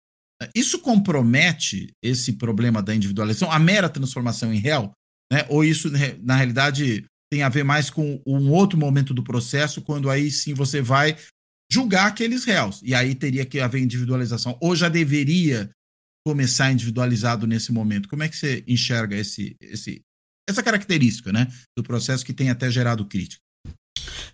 [0.55, 4.93] Isso compromete esse problema da individualização, a mera transformação em réu,
[5.33, 5.45] né?
[5.49, 5.91] ou isso,
[6.23, 10.55] na realidade, tem a ver mais com um outro momento do processo, quando aí sim
[10.55, 11.17] você vai
[11.71, 12.81] julgar aqueles réus.
[12.83, 14.57] E aí teria que haver individualização.
[14.61, 15.71] Ou já deveria
[16.27, 18.09] começar individualizado nesse momento.
[18.09, 20.01] Como é que você enxerga esse, esse,
[20.49, 23.41] essa característica né, do processo que tem até gerado crítica?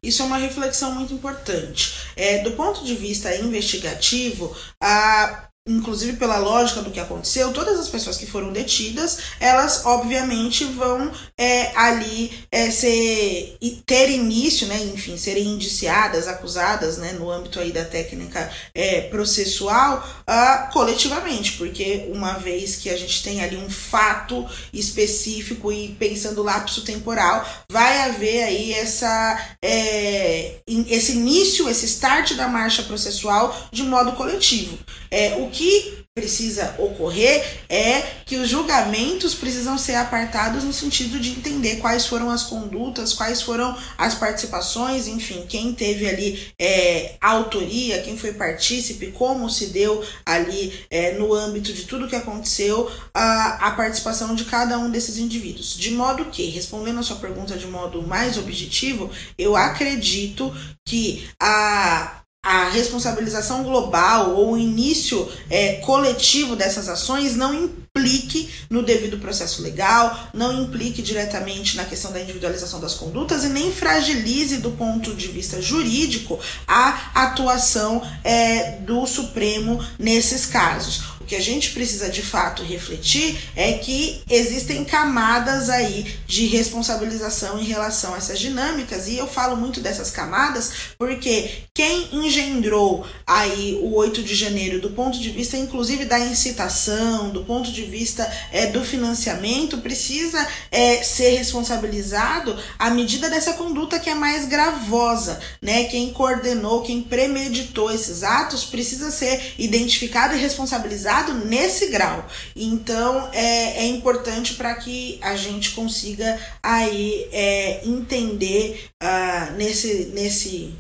[0.03, 1.93] Isso é uma reflexão muito importante.
[2.17, 7.89] É, do ponto de vista investigativo, a inclusive pela lógica do que aconteceu, todas as
[7.89, 15.17] pessoas que foram detidas, elas obviamente vão é, ali é, ser, ter início, né, enfim,
[15.17, 22.33] serem indiciadas, acusadas, né, no âmbito aí da técnica é, processual, uh, coletivamente, porque uma
[22.35, 28.43] vez que a gente tem ali um fato específico e pensando lapso temporal, vai haver
[28.43, 34.77] aí essa, é, esse início, esse start da marcha processual de modo coletivo.
[35.09, 41.31] É, o que precisa ocorrer é que os julgamentos precisam ser apartados no sentido de
[41.31, 48.03] entender quais foram as condutas, quais foram as participações, enfim, quem teve ali é, autoria,
[48.03, 53.69] quem foi partícipe, como se deu ali é, no âmbito de tudo que aconteceu a,
[53.69, 55.77] a participação de cada um desses indivíduos.
[55.79, 62.22] De modo que, respondendo a sua pergunta de modo mais objetivo, eu acredito que a
[62.45, 69.63] a responsabilização global ou o início é, coletivo dessas ações não implique no devido processo
[69.63, 75.15] legal, não implique diretamente na questão da individualização das condutas e nem fragilize do ponto
[75.15, 82.23] de vista jurídico a atuação é, do Supremo nesses casos que a gente precisa de
[82.23, 89.17] fato refletir é que existem camadas aí de responsabilização em relação a essas dinâmicas e
[89.17, 95.19] eu falo muito dessas camadas porque quem engendrou aí o 8 de janeiro do ponto
[95.19, 101.31] de vista inclusive da incitação, do ponto de vista é, do financiamento, precisa é, ser
[101.37, 105.85] responsabilizado à medida dessa conduta que é mais gravosa, né?
[105.85, 111.12] Quem coordenou, quem premeditou esses atos precisa ser identificado e responsabilizado
[111.45, 112.29] nesse grau.
[112.57, 120.75] Então é, é importante para que a gente consiga aí é, entender uh, nesse, nesse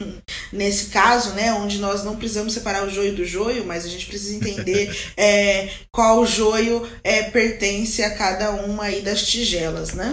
[0.52, 4.06] nesse caso, né, onde nós não precisamos separar o joio do joio, mas a gente
[4.06, 10.12] precisa entender é, qual joio é, pertence a cada uma aí das tigelas, né?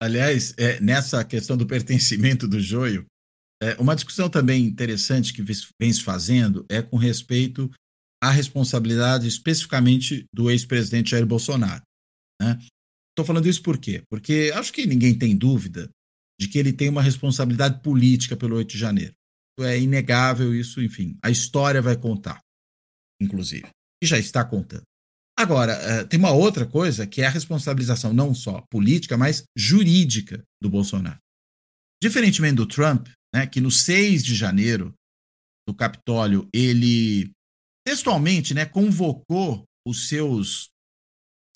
[0.00, 3.04] Aliás, é, nessa questão do pertencimento do joio,
[3.60, 7.68] é, uma discussão também interessante que vem se fazendo é com respeito
[8.22, 11.82] a responsabilidade especificamente do ex-presidente Jair Bolsonaro.
[12.40, 13.26] Estou né?
[13.26, 14.02] falando isso por quê?
[14.10, 15.88] Porque acho que ninguém tem dúvida
[16.40, 19.12] de que ele tem uma responsabilidade política pelo 8 de janeiro.
[19.60, 21.18] É inegável isso, enfim.
[21.22, 22.40] A história vai contar,
[23.20, 23.68] inclusive.
[24.02, 24.82] E já está contando.
[25.36, 30.42] Agora, eh, tem uma outra coisa que é a responsabilização não só política, mas jurídica
[30.62, 31.18] do Bolsonaro.
[32.02, 34.94] Diferentemente do Trump, né, que no 6 de janeiro
[35.68, 37.30] do Capitólio ele
[37.88, 40.68] textualmente, né, convocou os seus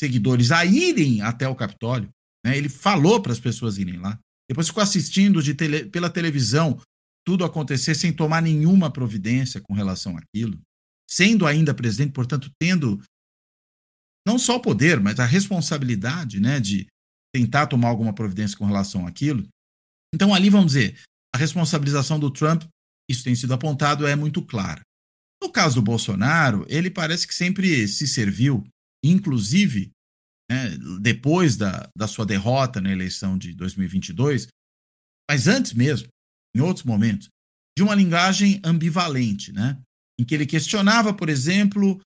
[0.00, 2.08] seguidores a irem até o Capitólio.
[2.42, 2.56] Né?
[2.56, 4.18] Ele falou para as pessoas irem lá.
[4.48, 6.80] Depois ficou assistindo de tele, pela televisão
[7.22, 10.58] tudo acontecer sem tomar nenhuma providência com relação àquilo,
[11.06, 12.98] sendo ainda presidente, portanto, tendo
[14.26, 16.86] não só o poder, mas a responsabilidade né, de
[17.30, 19.46] tentar tomar alguma providência com relação àquilo.
[20.14, 20.98] Então, ali, vamos dizer,
[21.34, 22.64] a responsabilização do Trump,
[23.06, 24.80] isso tem sido apontado, é muito clara.
[25.42, 28.64] No caso do Bolsonaro, ele parece que sempre se serviu,
[29.04, 29.90] inclusive
[30.48, 34.46] né, depois da, da sua derrota na eleição de 2022,
[35.28, 36.06] mas antes mesmo,
[36.54, 37.28] em outros momentos,
[37.76, 39.76] de uma linguagem ambivalente, né,
[40.20, 42.00] em que ele questionava, por exemplo,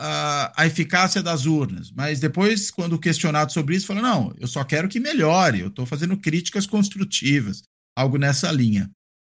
[0.00, 4.64] a, a eficácia das urnas, mas depois, quando questionado sobre isso, falou: não, eu só
[4.64, 7.62] quero que melhore, eu estou fazendo críticas construtivas,
[7.94, 8.90] algo nessa linha.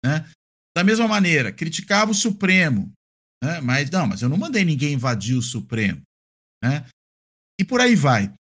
[0.05, 0.25] Né?
[0.73, 2.93] Da mesma maneira, criticava o Supremo,
[3.43, 3.59] né?
[3.59, 6.01] Mas não, mas eu não mandei ninguém invadir o Supremo.
[6.63, 6.85] Né?
[7.59, 8.33] E por aí vai.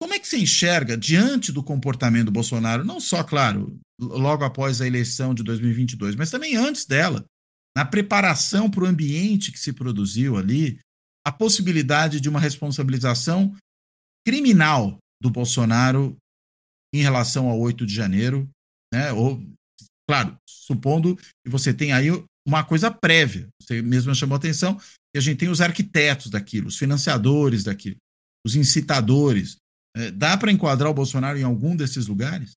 [0.00, 4.80] Como é que você enxerga, diante do comportamento do Bolsonaro, não só, claro, logo após
[4.80, 7.22] a eleição de 2022, mas também antes dela,
[7.76, 10.80] na preparação para o ambiente que se produziu ali,
[11.26, 13.54] a possibilidade de uma responsabilização
[14.26, 16.16] criminal do Bolsonaro
[16.94, 18.48] em relação ao 8 de janeiro,
[18.92, 19.12] né?
[19.12, 19.38] Ou,
[20.08, 22.08] claro, supondo que você tem aí
[22.46, 23.48] uma coisa prévia.
[23.60, 27.96] Você mesmo chamou atenção que a gente tem os arquitetos daquilo, os financiadores daquilo,
[28.44, 29.56] os incitadores.
[29.96, 32.52] É, dá para enquadrar o Bolsonaro em algum desses lugares?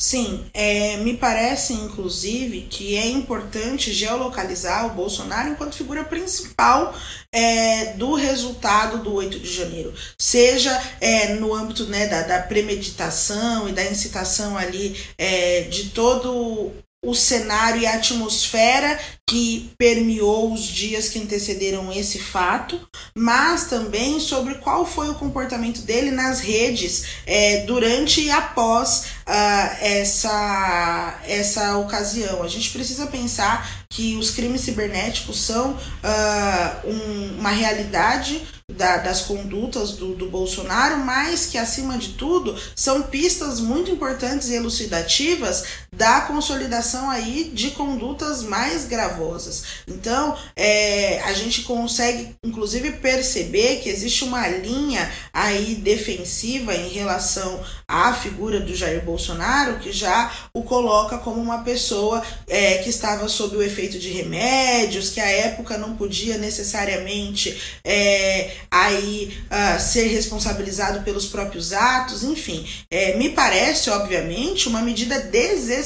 [0.00, 6.94] Sim, é, me parece inclusive que é importante geolocalizar o Bolsonaro enquanto figura principal
[7.32, 13.68] é, do resultado do 8 de janeiro, seja é, no âmbito né, da, da, premeditação
[13.68, 16.72] e da incitação ali é, de todo
[17.04, 22.78] o cenário e a atmosfera que permeou os dias que antecederam esse fato,
[23.14, 29.76] mas também sobre qual foi o comportamento dele nas redes é, durante e após uh,
[29.80, 32.42] essa, essa ocasião.
[32.42, 39.22] A gente precisa pensar que os crimes cibernéticos são uh, um, uma realidade da, das
[39.22, 45.64] condutas do, do Bolsonaro, mas que, acima de tudo, são pistas muito importantes e elucidativas
[45.96, 49.64] da consolidação aí de condutas mais gravosas.
[49.86, 57.62] Então, é, a gente consegue, inclusive, perceber que existe uma linha aí defensiva em relação
[57.86, 63.28] à figura do Jair Bolsonaro, que já o coloca como uma pessoa é, que estava
[63.28, 70.08] sob o efeito de remédios, que à época não podia necessariamente é, aí uh, ser
[70.08, 72.66] responsabilizado pelos próprios atos, enfim.
[72.90, 75.83] É, me parece, obviamente, uma medida desesperada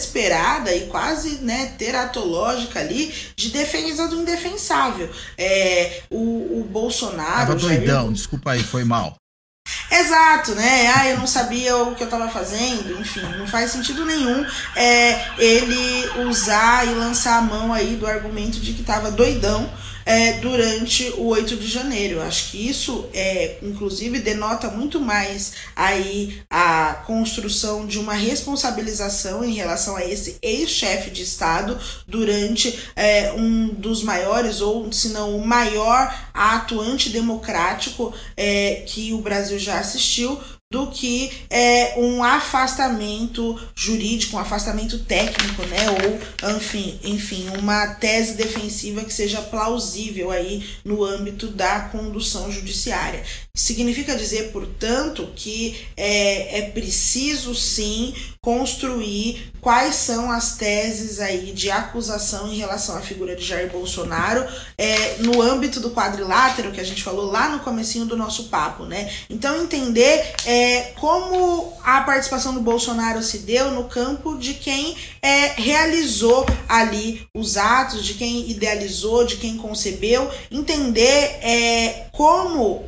[0.74, 5.10] e quase né, teratológica ali de defesa do indefensável.
[5.36, 7.46] É, o, o Bolsonaro.
[7.46, 8.12] Tava doidão, Jair...
[8.12, 9.16] desculpa aí, foi mal.
[9.90, 10.92] Exato, né?
[10.96, 15.28] Ah, eu não sabia o que eu estava fazendo, enfim, não faz sentido nenhum é,
[15.38, 19.68] ele usar e lançar a mão aí do argumento de que estava doidão
[20.08, 22.22] é, durante o 8 de janeiro.
[22.22, 29.52] Acho que isso, é, inclusive, denota muito mais aí a construção de uma responsabilização em
[29.52, 35.46] relação a esse ex-chefe de Estado durante é, um dos maiores, ou se não o
[35.46, 40.40] maior ato antidemocrático é, que o Brasil já assistiu,
[40.70, 45.78] do que é, um afastamento jurídico, um afastamento técnico, né?
[45.88, 53.22] Ou, enfim, enfim, uma tese defensiva que seja plausível aí no âmbito da condução judiciária.
[53.56, 61.70] Significa dizer, portanto, que é, é preciso sim construir quais são as teses aí de
[61.70, 64.46] acusação em relação à figura de Jair Bolsonaro
[64.76, 68.84] é, no âmbito do quadrilátero que a gente falou lá no comecinho do nosso papo,
[68.84, 69.10] né?
[69.28, 70.57] Então entender é,
[70.96, 77.56] como a participação do Bolsonaro se deu no campo de quem é, realizou ali os
[77.56, 82.84] atos, de quem idealizou, de quem concebeu, entender é, como uh,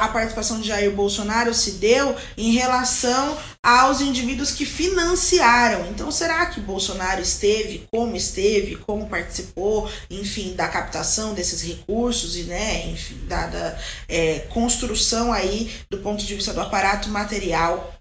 [0.00, 5.86] a participação de Jair Bolsonaro se deu em relação aos indivíduos que financiaram.
[5.86, 12.42] Então, será que Bolsonaro esteve, como esteve, como participou, enfim, da captação desses recursos e,
[12.44, 17.94] né, enfim, da, da é, construção aí do ponto de vista do aparato material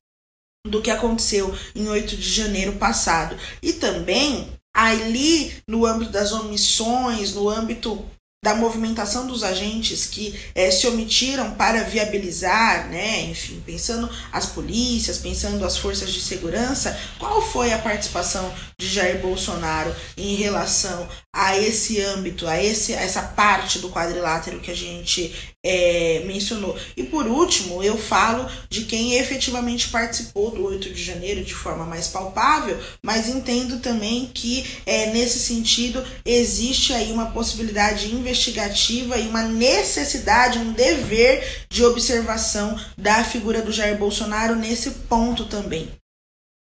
[0.65, 3.37] do que aconteceu em 8 de janeiro passado.
[3.61, 8.03] E também ali no âmbito das omissões, no âmbito
[8.43, 15.19] da movimentação dos agentes que é, se omitiram para viabilizar, né, enfim, pensando as polícias,
[15.19, 21.55] pensando as forças de segurança, qual foi a participação de Jair Bolsonaro em relação a
[21.55, 25.33] esse âmbito, a esse, a essa parte do quadrilátero que a gente
[25.63, 26.77] é, mencionou.
[26.97, 31.85] E por último, eu falo de quem efetivamente participou do 8 de janeiro de forma
[31.85, 39.27] mais palpável, mas entendo também que é, nesse sentido existe aí uma possibilidade investigativa e
[39.27, 45.89] uma necessidade, um dever de observação da figura do Jair Bolsonaro nesse ponto também.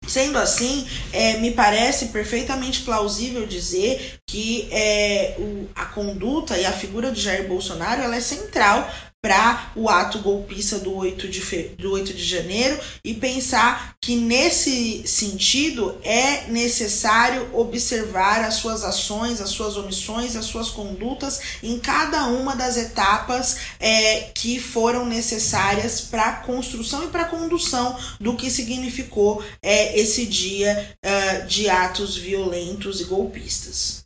[0.07, 6.73] Sendo assim, é, me parece perfeitamente plausível dizer que é, o, a conduta e a
[6.73, 8.91] figura de Jair Bolsonaro ela é central
[9.21, 11.75] para o ato golpista do 8, de fe...
[11.77, 19.41] do 8 de janeiro e pensar que nesse sentido é necessário observar as suas ações,
[19.41, 26.01] as suas omissões, as suas condutas em cada uma das etapas é, que foram necessárias
[26.01, 31.69] para a construção e para a condução do que significou é, esse dia uh, de
[31.69, 34.05] atos violentos e golpistas.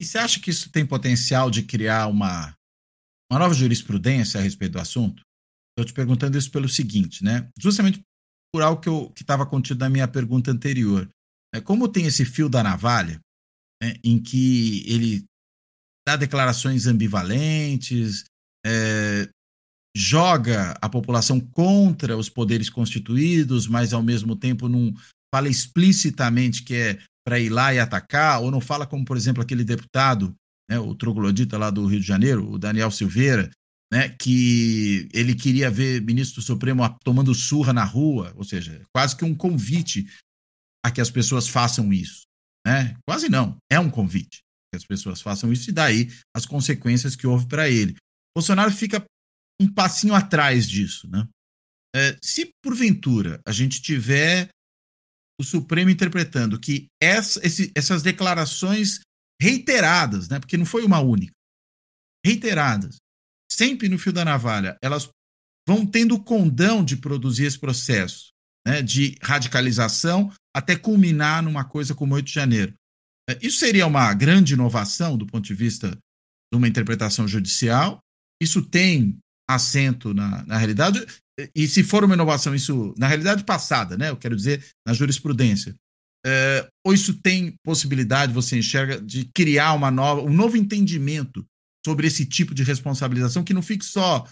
[0.00, 2.55] E você acha que isso tem potencial de criar uma
[3.30, 5.22] uma nova jurisprudência a respeito do assunto?
[5.72, 7.48] Estou te perguntando isso pelo seguinte, né?
[7.58, 8.00] Justamente
[8.52, 11.08] por algo que estava contido na minha pergunta anterior.
[11.54, 13.20] É, como tem esse fio da navalha,
[13.82, 15.24] né, em que ele
[16.06, 18.24] dá declarações ambivalentes,
[18.64, 19.28] é,
[19.96, 24.94] joga a população contra os poderes constituídos, mas ao mesmo tempo não
[25.34, 29.42] fala explicitamente que é para ir lá e atacar, ou não fala como, por exemplo,
[29.42, 30.34] aquele deputado
[30.68, 33.50] né, o troglodita lá do Rio de Janeiro, o Daniel Silveira,
[33.92, 39.16] né, que ele queria ver ministro do Supremo tomando surra na rua, ou seja, quase
[39.16, 40.06] que um convite
[40.84, 42.22] a que as pessoas façam isso.
[42.66, 42.96] Né?
[43.08, 44.40] Quase não, é um convite
[44.72, 47.96] que as pessoas façam isso e daí as consequências que houve para ele.
[48.36, 49.04] Bolsonaro fica
[49.60, 51.08] um passinho atrás disso.
[51.08, 51.26] Né?
[51.94, 54.48] É, se porventura a gente tiver
[55.40, 59.00] o Supremo interpretando que essa, esse, essas declarações
[59.40, 60.38] reiteradas, né?
[60.38, 61.32] Porque não foi uma única.
[62.24, 62.96] Reiteradas.
[63.50, 65.08] Sempre no fio da navalha, elas
[65.66, 68.30] vão tendo condão de produzir esse processo
[68.66, 72.74] né, de radicalização até culminar numa coisa como 8 de janeiro.
[73.28, 77.98] É, isso seria uma grande inovação do ponto de vista de uma interpretação judicial.
[78.40, 79.18] Isso tem
[79.48, 81.04] assento na, na realidade,
[81.54, 84.10] e se for uma inovação, isso na realidade passada, né?
[84.10, 85.74] Eu quero dizer, na jurisprudência.
[86.28, 91.46] É, ou isso tem possibilidade, você enxerga, de criar uma nova, um novo entendimento
[91.86, 94.26] sobre esse tipo de responsabilização que não fique só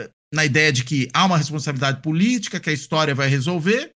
[0.00, 3.92] é, na ideia de que há uma responsabilidade política que a história vai resolver,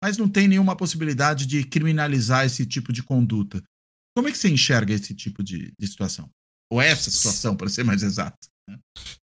[0.00, 3.60] mas não tem nenhuma possibilidade de criminalizar esse tipo de conduta.
[4.16, 6.30] Como é que você enxerga esse tipo de, de situação?
[6.70, 8.38] Ou essa situação, para ser mais exato?
[8.68, 8.78] Né?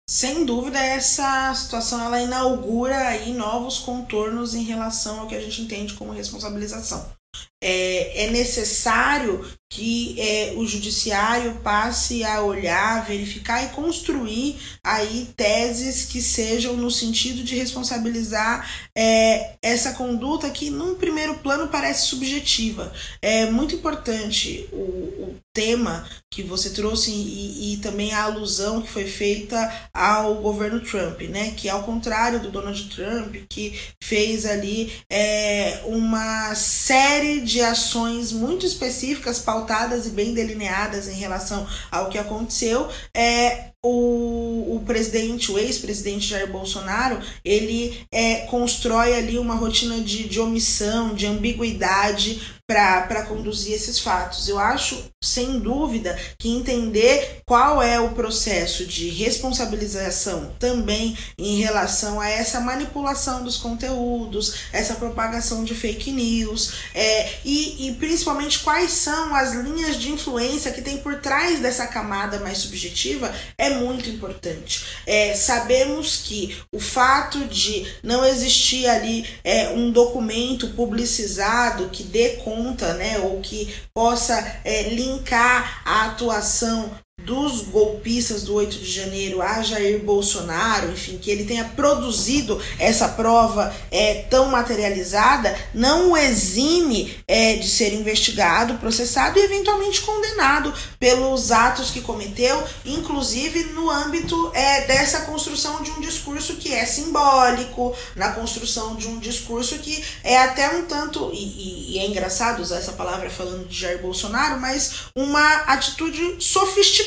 [0.09, 5.61] Sem dúvida, essa situação ela inaugura aí novos contornos em relação ao que a gente
[5.61, 7.15] entende como responsabilização.
[7.63, 16.05] É, é necessário que é, o judiciário passe a olhar, verificar e construir aí teses
[16.05, 22.93] que sejam no sentido de responsabilizar é, essa conduta que num primeiro plano parece subjetiva.
[23.21, 28.91] É muito importante o, o tema que você trouxe e, e, também a alusão que
[28.91, 31.55] foi feita ao governo Trump, né?
[31.57, 38.67] Que ao contrário do Donald Trump, que fez ali é, uma série de ações muito
[38.67, 45.59] específicas, pautadas e bem delineadas em relação ao que aconteceu, é, o, o presidente, o
[45.59, 53.23] ex-presidente Jair Bolsonaro, ele é, constrói ali uma rotina de, de omissão, de ambiguidade para
[53.23, 54.49] conduzir esses fatos.
[54.49, 62.21] Eu acho, sem dúvida, que entender qual é o processo de responsabilização também em relação
[62.21, 68.91] a essa manipulação dos conteúdos, essa propagação de fake news, é, e, e principalmente quais
[68.91, 74.09] são as linhas de influência que tem por trás dessa camada mais subjetiva é muito
[74.11, 74.85] importante.
[75.07, 82.37] É, sabemos que o fato de não existir ali é, um documento publicizado que dê
[82.37, 86.91] conta, né, ou que possa é, linkar a atuação
[87.25, 93.09] dos golpistas do 8 de janeiro a Jair Bolsonaro, enfim, que ele tenha produzido essa
[93.09, 100.73] prova é, tão materializada, não o exime é, de ser investigado, processado e eventualmente condenado
[101.01, 106.85] pelos atos que cometeu, inclusive no âmbito é, dessa construção de um discurso que é
[106.85, 112.61] simbólico, na construção de um discurso que é até um tanto, e, e é engraçado
[112.61, 117.06] usar essa palavra falando de Jair Bolsonaro, mas uma atitude sofisticada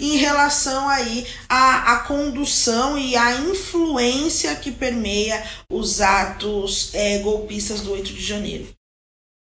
[0.00, 7.80] em relação aí à, à condução e à influência que permeia os atos é, golpistas
[7.80, 8.68] do 8 de janeiro.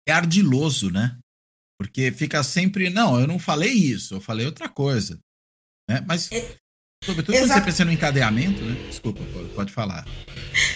[0.06, 1.16] É ardiloso, né?
[1.78, 5.18] Porque fica sempre, não, eu não falei isso, eu falei outra coisa.
[5.88, 6.04] Né?
[6.06, 6.56] Mas, é,
[7.04, 8.74] sobretudo quando você pensa no encadeamento, né?
[8.88, 9.20] Desculpa,
[9.54, 10.06] pode falar.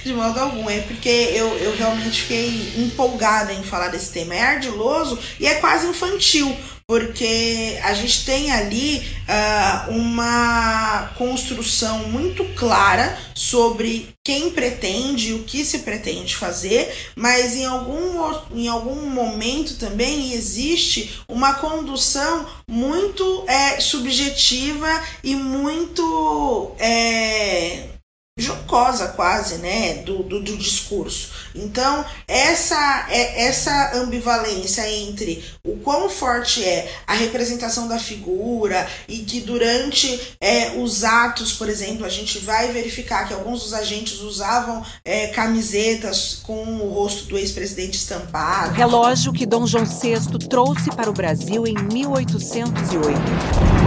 [0.03, 4.34] De modo algum, é porque eu, eu realmente fiquei empolgada em falar desse tema.
[4.34, 6.55] É ardiloso e é quase infantil,
[6.89, 15.66] porque a gente tem ali uh, uma construção muito clara sobre quem pretende, o que
[15.66, 23.78] se pretende fazer, mas em algum, em algum momento também existe uma condução muito é,
[23.80, 24.89] subjetiva
[25.22, 26.74] e muito.
[26.78, 27.97] É,
[28.39, 31.30] jocosa quase, né, do, do, do, discurso.
[31.55, 39.18] Então, essa, é, essa ambivalência entre o quão forte é a representação da figura e
[39.18, 44.20] que durante é, os atos, por exemplo, a gente vai verificar que alguns dos agentes
[44.20, 48.74] usavam é, camisetas com o rosto do ex-presidente estampado.
[48.74, 53.77] Relógio que Dom João VI trouxe para o Brasil em 1808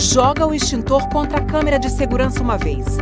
[0.00, 2.96] joga o extintor contra a câmera de segurança uma vez.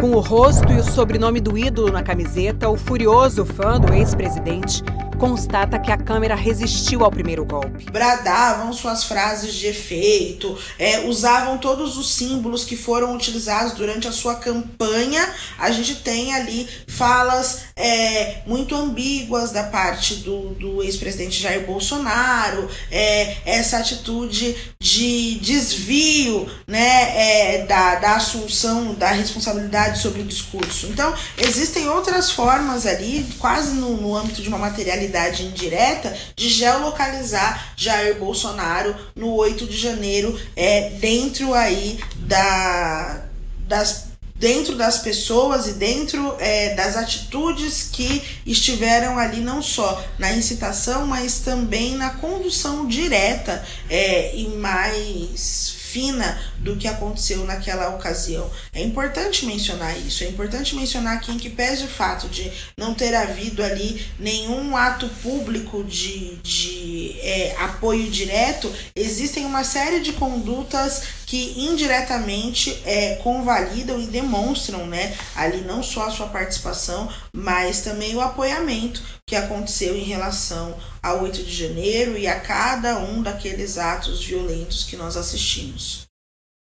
[0.00, 4.84] Com o rosto e o sobrenome do ídolo na camiseta, o furioso fã do ex-presidente
[5.16, 7.86] constata que a câmera resistiu ao primeiro golpe.
[7.90, 14.12] Bradavam suas frases de efeito, é, usavam todos os símbolos que foram utilizados durante a
[14.12, 15.26] sua campanha.
[15.58, 22.68] A gente tem ali falas é, muito ambíguas da parte do, do ex-presidente Jair Bolsonaro,
[22.90, 30.86] é, essa atitude de desvio né, é, da, da assunção da responsabilidade sobre o discurso.
[30.86, 35.05] Então, existem outras formas ali, quase no, no âmbito de uma materialidade
[35.44, 43.22] indireta de geolocalizar Jair Bolsonaro no 8 de janeiro, é, dentro aí da,
[43.60, 44.06] das
[44.38, 51.06] dentro das pessoas e dentro é, das atitudes que estiveram ali não só na incitação,
[51.06, 58.50] mas também na condução direta é, e mais fina do que aconteceu naquela ocasião.
[58.74, 62.92] É importante mencionar isso, é importante mencionar que, em que pese o fato de não
[62.92, 70.12] ter havido ali nenhum ato público de, de é, apoio direto, existem uma série de
[70.12, 77.82] condutas que indiretamente é, convalidam e demonstram né, ali não só a sua participação, mas
[77.82, 83.22] também o apoiamento que aconteceu em relação a 8 de janeiro e a cada um
[83.22, 86.06] daqueles atos violentos que nós assistimos.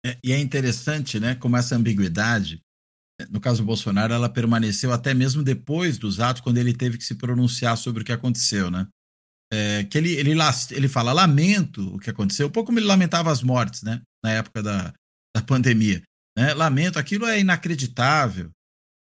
[0.06, 2.62] É, e é interessante, né, como essa ambiguidade,
[3.30, 7.04] no caso do Bolsonaro, ela permaneceu até mesmo depois dos atos, quando ele teve que
[7.04, 8.88] se pronunciar sobre o que aconteceu, né?
[9.52, 10.32] É, que ele, ele,
[10.72, 14.02] ele fala, lamento o que aconteceu, um pouco como ele lamentava as mortes, né?
[14.24, 14.94] Na época da,
[15.36, 16.04] da pandemia.
[16.38, 16.54] Né?
[16.54, 18.52] Lamento, aquilo é inacreditável.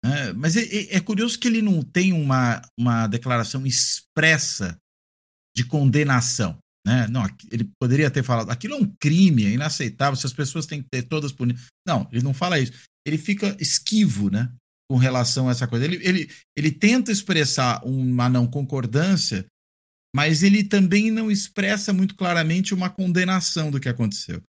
[0.05, 4.77] É, mas é, é, curioso que ele não tem uma, uma declaração expressa
[5.57, 6.59] de condenação.
[6.85, 7.07] Né?
[7.07, 10.83] Não, ele poderia ter falado, aquilo é um crime, é inaceitável, se as pessoas têm
[10.83, 11.63] que ter todas punidas.
[11.87, 12.73] Não, ele não fala isso.
[13.07, 14.53] Ele fica esquivo, né?
[14.91, 15.85] Com relação a essa coisa.
[15.85, 19.47] Ele, ele, ele tenta expressar uma não concordância,
[20.15, 24.43] mas ele também não expressa muito claramente uma condenação do que aconteceu.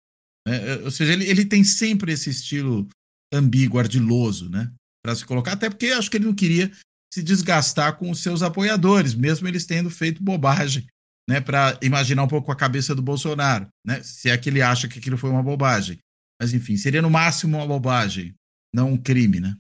[0.48, 0.78] Né?
[0.84, 2.88] Ou seja, ele, ele tem sempre esse estilo
[3.32, 4.72] ambíguo, ardiloso, né?
[5.04, 6.72] Para se colocar, até porque acho que ele não queria
[7.14, 10.88] se desgastar com os seus apoiadores, mesmo eles tendo feito bobagem
[11.30, 14.88] né, para imaginar um pouco a cabeça do Bolsonaro, né, se é que ele acha
[14.88, 16.00] que aquilo foi uma bobagem.
[16.42, 18.34] Mas enfim, seria no máximo uma bobagem,
[18.74, 19.56] não um crime, né?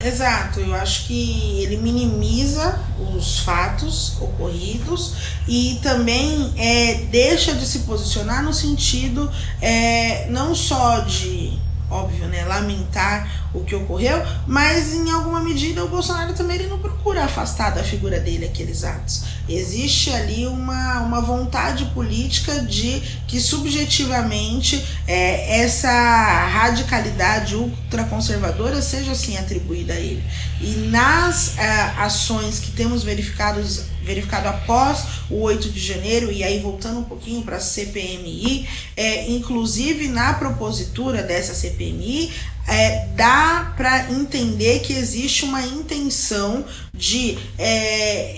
[0.00, 2.78] Exato, eu acho que ele minimiza
[3.16, 5.16] os fatos ocorridos
[5.48, 9.28] e também é, deixa de se posicionar no sentido
[9.60, 11.58] é, não só de,
[11.90, 16.78] óbvio, né, lamentar o que ocorreu, mas em alguma medida o Bolsonaro também ele não
[16.78, 19.24] procura afastar da figura dele aqueles atos.
[19.48, 29.36] Existe ali uma, uma vontade política de que subjetivamente é, essa radicalidade ultraconservadora seja assim
[29.36, 30.22] atribuída a ele.
[30.60, 36.60] E nas é, ações que temos verificados verificado após o 8 de janeiro, e aí
[36.60, 42.32] voltando um pouquinho para a CPMI, é, inclusive na propositura dessa CPMI,
[42.68, 48.34] é, dá para entender que existe uma intenção de é,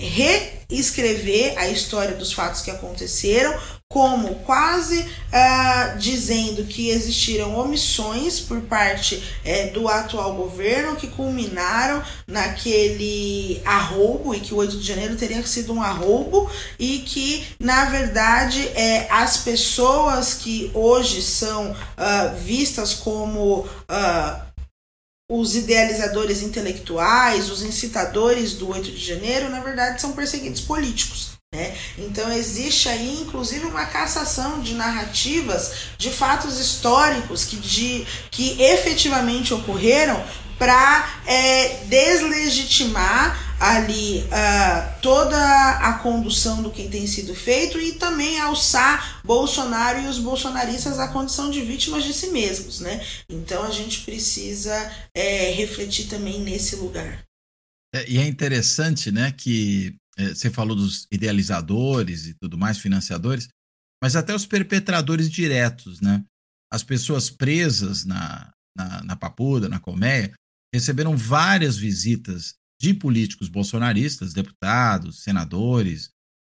[0.69, 3.53] reescrever a história dos fatos que aconteceram,
[3.91, 12.01] como quase uh, dizendo que existiram omissões por parte é, do atual governo que culminaram
[12.25, 17.85] naquele arroubo e que o 8 de janeiro teria sido um arroubo e que na
[17.85, 24.51] verdade é, as pessoas que hoje são uh, vistas como uh,
[25.29, 31.40] os idealizadores intelectuais, os incitadores do 8 de janeiro, na verdade são perseguidos políticos.
[31.53, 31.77] Né?
[31.97, 39.53] Então existe aí inclusive uma cassação de narrativas de fatos históricos que, de, que efetivamente
[39.53, 40.23] ocorreram
[40.57, 48.39] para é, deslegitimar ali uh, toda a condução do que tem sido feito e também
[48.39, 53.05] alçar Bolsonaro e os bolsonaristas à condição de vítimas de si mesmos, né?
[53.29, 54.73] Então a gente precisa
[55.13, 57.23] é, refletir também nesse lugar.
[57.93, 63.47] É, e é interessante, né, que você falou dos idealizadores e tudo mais, financiadores,
[64.01, 66.23] mas até os perpetradores diretos, né?
[66.71, 70.33] As pessoas presas na, na, na Papuda, na Colmeia,
[70.73, 76.09] receberam várias visitas de políticos bolsonaristas, deputados, senadores,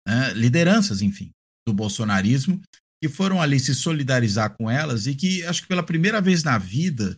[0.08, 0.34] né?
[0.34, 1.32] lideranças, enfim,
[1.66, 2.62] do bolsonarismo,
[3.02, 6.58] que foram ali se solidarizar com elas e que, acho que pela primeira vez na
[6.58, 7.16] vida,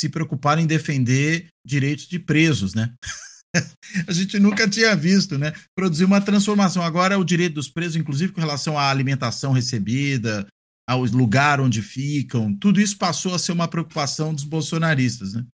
[0.00, 2.94] se preocuparam em defender direitos de presos, né?
[4.06, 5.52] a gente nunca tinha visto, né?
[5.74, 6.82] Produzir uma transformação.
[6.82, 10.46] Agora, o direito dos presos, inclusive com relação à alimentação recebida,
[10.88, 15.44] ao lugar onde ficam, tudo isso passou a ser uma preocupação dos bolsonaristas, né?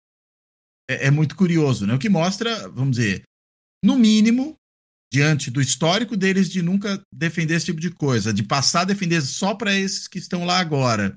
[0.91, 1.95] É, é muito curioso, né?
[1.95, 3.23] O que mostra, vamos dizer,
[3.85, 4.57] no mínimo,
[5.13, 9.21] diante do histórico deles de nunca defender esse tipo de coisa, de passar a defender
[9.23, 11.17] só para esses que estão lá agora,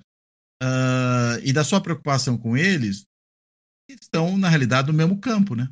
[0.61, 3.03] uh, e da sua preocupação com eles,
[3.89, 5.69] estão, na realidade, no mesmo campo, né?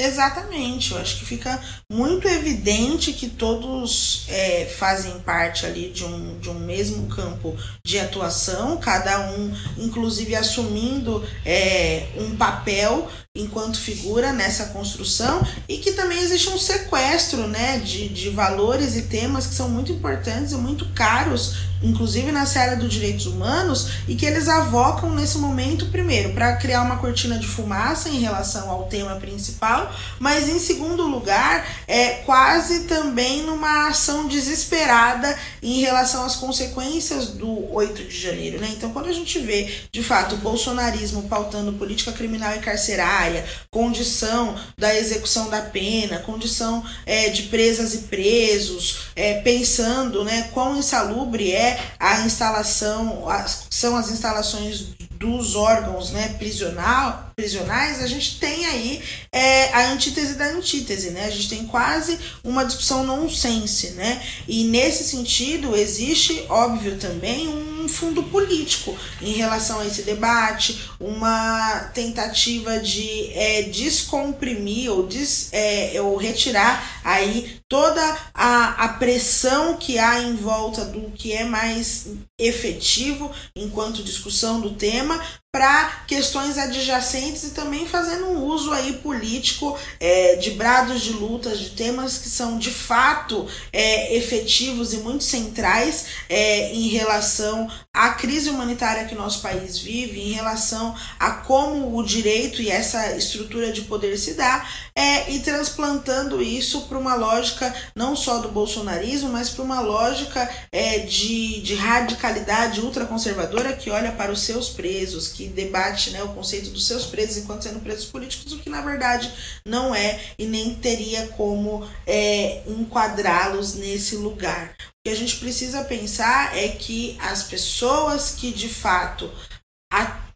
[0.00, 6.38] Exatamente, eu acho que fica muito evidente que todos é, fazem parte ali de um,
[6.38, 14.32] de um mesmo campo de atuação, cada um, inclusive, assumindo é, um papel enquanto figura
[14.32, 19.54] nessa construção e que também existe um sequestro né, de, de valores e temas que
[19.54, 24.48] são muito importantes e muito caros, inclusive na série dos direitos humanos, e que eles
[24.48, 29.92] avocam nesse momento, primeiro, para criar uma cortina de fumaça em relação ao tema principal,
[30.18, 37.72] mas em segundo lugar, é quase também numa ação desesperada em relação às consequências do
[37.72, 38.60] 8 de janeiro.
[38.60, 38.68] Né?
[38.76, 43.27] Então, quando a gente vê, de fato, o bolsonarismo pautando política criminal e carcerária,
[43.70, 50.76] condição da execução da pena, condição é, de presas e presos, é, pensando né, quão
[50.76, 58.38] insalubre é a instalação, as, são as instalações dos órgãos né, prisional, prisionais, a gente
[58.38, 59.02] tem aí
[59.32, 61.24] é, a antítese da antítese, né?
[61.24, 64.22] A gente tem quase uma discussão nonsense, né?
[64.46, 71.90] E nesse sentido existe, óbvio, também um fundo político em relação a esse debate, uma
[71.94, 78.02] tentativa de é, descomprimir ou, des, é, ou retirar aí toda
[78.32, 82.06] a, a pressão que há em volta do que é mais
[82.38, 85.20] efetivo enquanto discussão do tema
[85.52, 91.58] para questões adjacentes e também fazendo um uso aí político é, de brados de lutas,
[91.58, 97.68] de temas que são de fato é, efetivos e muito centrais é, em relação
[97.98, 103.16] à crise humanitária que nosso país vive, em relação a como o direito e essa
[103.16, 108.50] estrutura de poder se dá, é, e transplantando isso para uma lógica não só do
[108.50, 114.68] bolsonarismo, mas para uma lógica é, de, de radicalidade ultraconservadora que olha para os seus
[114.68, 118.70] presos, que debate né, o conceito dos seus presos enquanto sendo presos políticos, o que
[118.70, 119.32] na verdade
[119.66, 124.76] não é e nem teria como é, enquadrá-los nesse lugar.
[125.00, 129.32] O que a gente precisa pensar é que as pessoas que de fato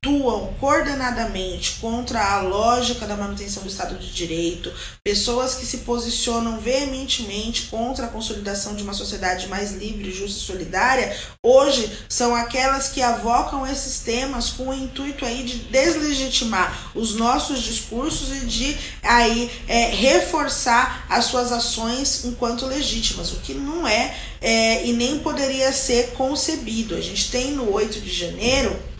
[0.04, 4.72] atuam coordenadamente contra a lógica da manutenção do Estado de Direito,
[5.04, 10.42] pessoas que se posicionam veementemente contra a consolidação de uma sociedade mais livre, justa e
[10.42, 17.14] solidária, hoje são aquelas que avocam esses temas com o intuito aí de deslegitimar os
[17.14, 23.86] nossos discursos e de aí é, reforçar as suas ações enquanto legítimas, o que não
[23.86, 26.96] é, é e nem poderia ser concebido.
[26.96, 28.91] A gente tem no 8 de janeiro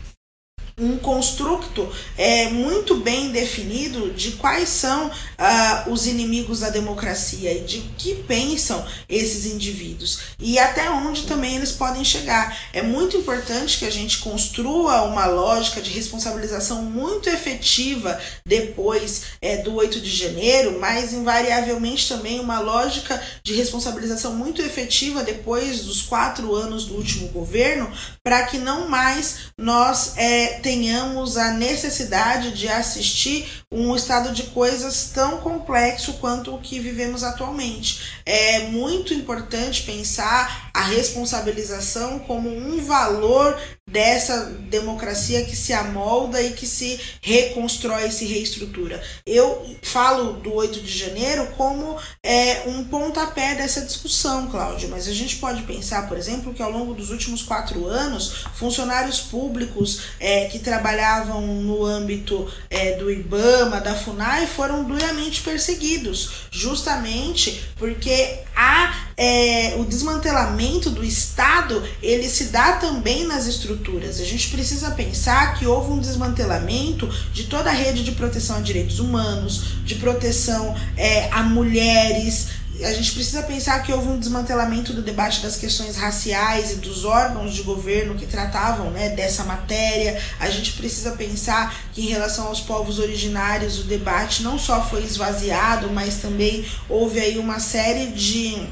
[0.78, 7.60] um construto é, muito bem definido de quais são uh, os inimigos da democracia e
[7.60, 12.56] de que pensam esses indivíduos e até onde também eles podem chegar.
[12.72, 19.58] É muito importante que a gente construa uma lógica de responsabilização muito efetiva depois é,
[19.58, 26.02] do 8 de janeiro, mas invariavelmente também uma lógica de responsabilização muito efetiva depois dos
[26.02, 27.90] quatro anos do último governo,
[28.22, 35.10] para que não mais nós é, tenhamos a necessidade de assistir um estado de coisas
[35.12, 38.22] tão complexo quanto o que vivemos atualmente.
[38.24, 43.58] É muito importante pensar a responsabilização como um valor
[43.92, 49.02] dessa democracia que se amolda e que se reconstrói, se reestrutura.
[49.26, 55.12] Eu falo do 8 de janeiro como é, um pontapé dessa discussão, Cláudio, mas a
[55.12, 60.46] gente pode pensar, por exemplo, que ao longo dos últimos quatro anos, funcionários públicos é,
[60.46, 69.12] que trabalhavam no âmbito é, do IBAMA, da FUNAI, foram duramente perseguidos, justamente porque há
[69.16, 73.81] é, o desmantelamento do Estado ele se dá também nas estruturas.
[74.20, 78.60] A gente precisa pensar que houve um desmantelamento de toda a rede de proteção a
[78.60, 82.48] direitos humanos, de proteção é, a mulheres.
[82.82, 87.04] A gente precisa pensar que houve um desmantelamento do debate das questões raciais e dos
[87.04, 90.20] órgãos de governo que tratavam né, dessa matéria.
[90.40, 95.04] A gente precisa pensar que, em relação aos povos originários, o debate não só foi
[95.04, 98.66] esvaziado, mas também houve aí uma série de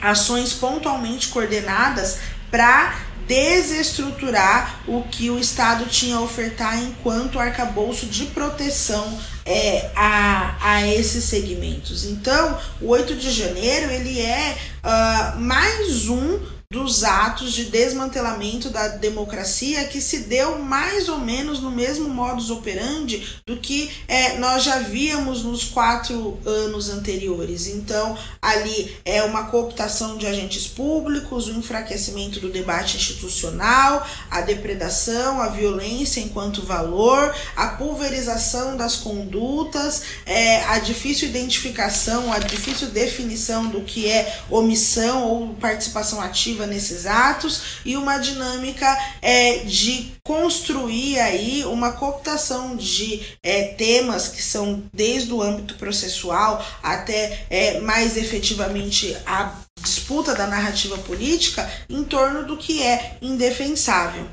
[0.00, 2.18] ações pontualmente coordenadas
[2.50, 10.56] para desestruturar o que o Estado tinha a ofertar enquanto arcabouço de proteção é, a,
[10.60, 12.04] a esses segmentos.
[12.04, 18.88] Então, o 8 de janeiro ele é uh, mais um dos atos de desmantelamento da
[18.88, 24.64] democracia que se deu mais ou menos no mesmo modus operandi do que é, nós
[24.64, 27.68] já víamos nos quatro anos anteriores.
[27.68, 35.40] Então, ali é uma cooptação de agentes públicos, o enfraquecimento do debate institucional, a depredação,
[35.40, 43.66] a violência enquanto valor, a pulverização das condutas, é, a difícil identificação, a difícil definição
[43.66, 48.86] do que é omissão ou participação ativa nesses atos e uma dinâmica
[49.20, 56.64] é, de construir aí uma cooptação de é, temas que são desde o âmbito processual
[56.82, 64.30] até é, mais efetivamente a disputa da narrativa política em torno do que é indefensável.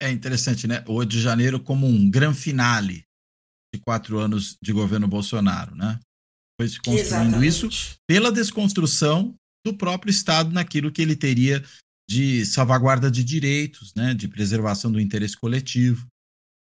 [0.00, 0.84] É interessante, né?
[0.86, 3.04] O 8 de janeiro como um grande finale
[3.74, 5.98] de quatro anos de governo Bolsonaro, né?
[6.58, 7.46] Foi se construindo Exatamente.
[7.46, 7.68] isso
[8.06, 9.34] pela desconstrução
[9.66, 11.62] do próprio Estado naquilo que ele teria
[12.08, 16.06] de salvaguarda de direitos, né, de preservação do interesse coletivo,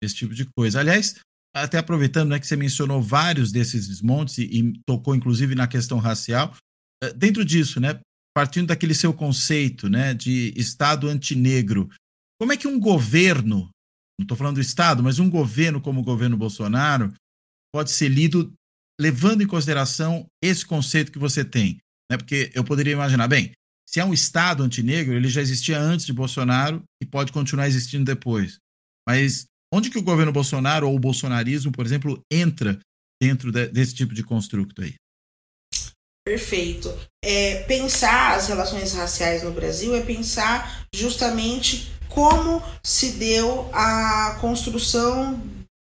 [0.04, 0.80] esse tipo de coisa.
[0.80, 1.16] Aliás,
[1.56, 5.98] até aproveitando né, que você mencionou vários desses desmontes e, e tocou inclusive na questão
[5.98, 6.56] racial,
[7.04, 8.00] eh, dentro disso, né,
[8.36, 11.90] partindo daquele seu conceito né, de Estado antinegro,
[12.40, 13.70] como é que um governo,
[14.20, 17.12] não estou falando do Estado, mas um governo como o governo Bolsonaro
[17.74, 18.54] pode ser lido
[19.00, 21.80] levando em consideração esse conceito que você tem?
[22.12, 22.18] Né?
[22.18, 23.54] Porque eu poderia imaginar, bem,
[23.88, 28.04] se é um Estado antinegro, ele já existia antes de Bolsonaro e pode continuar existindo
[28.04, 28.58] depois.
[29.08, 32.78] Mas onde que o governo Bolsonaro ou o bolsonarismo, por exemplo, entra
[33.22, 34.96] dentro de, desse tipo de construto aí?
[36.26, 36.94] Perfeito.
[37.24, 45.42] É, pensar as relações raciais no Brasil é pensar justamente como se deu a construção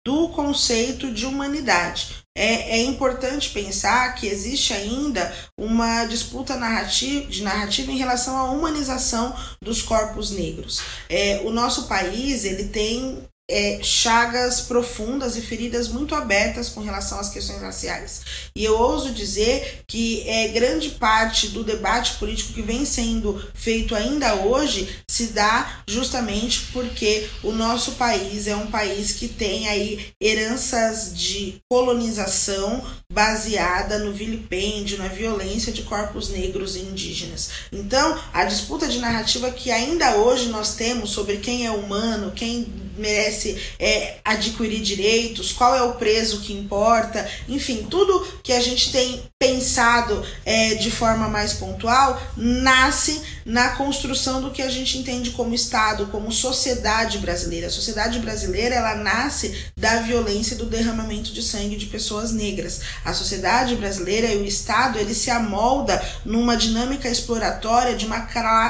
[0.06, 2.24] do conceito de humanidade.
[2.32, 8.44] É, é, importante pensar que existe ainda uma disputa narrativa, de narrativa em relação à
[8.44, 10.80] humanização dos corpos negros.
[11.08, 17.18] É, o nosso país ele tem é, chagas profundas e feridas muito abertas com relação
[17.20, 18.22] às questões raciais.
[18.54, 23.94] E eu ouso dizer que é, grande parte do debate político que vem sendo feito
[23.94, 30.12] ainda hoje se dá justamente porque o nosso país é um país que tem aí
[30.20, 37.50] heranças de colonização baseada no vilipêndio, na violência de corpos negros e indígenas.
[37.72, 42.85] Então, a disputa de narrativa que ainda hoje nós temos sobre quem é humano, quem
[42.98, 48.92] merece é, adquirir direitos, qual é o preço que importa, enfim, tudo que a gente
[48.92, 55.30] tem pensado é, de forma mais pontual nasce na construção do que a gente entende
[55.30, 57.68] como Estado, como sociedade brasileira.
[57.68, 62.80] A sociedade brasileira ela nasce da violência e do derramamento de sangue de pessoas negras.
[63.04, 68.26] A sociedade brasileira e o Estado ele se amolda numa dinâmica exploratória de uma,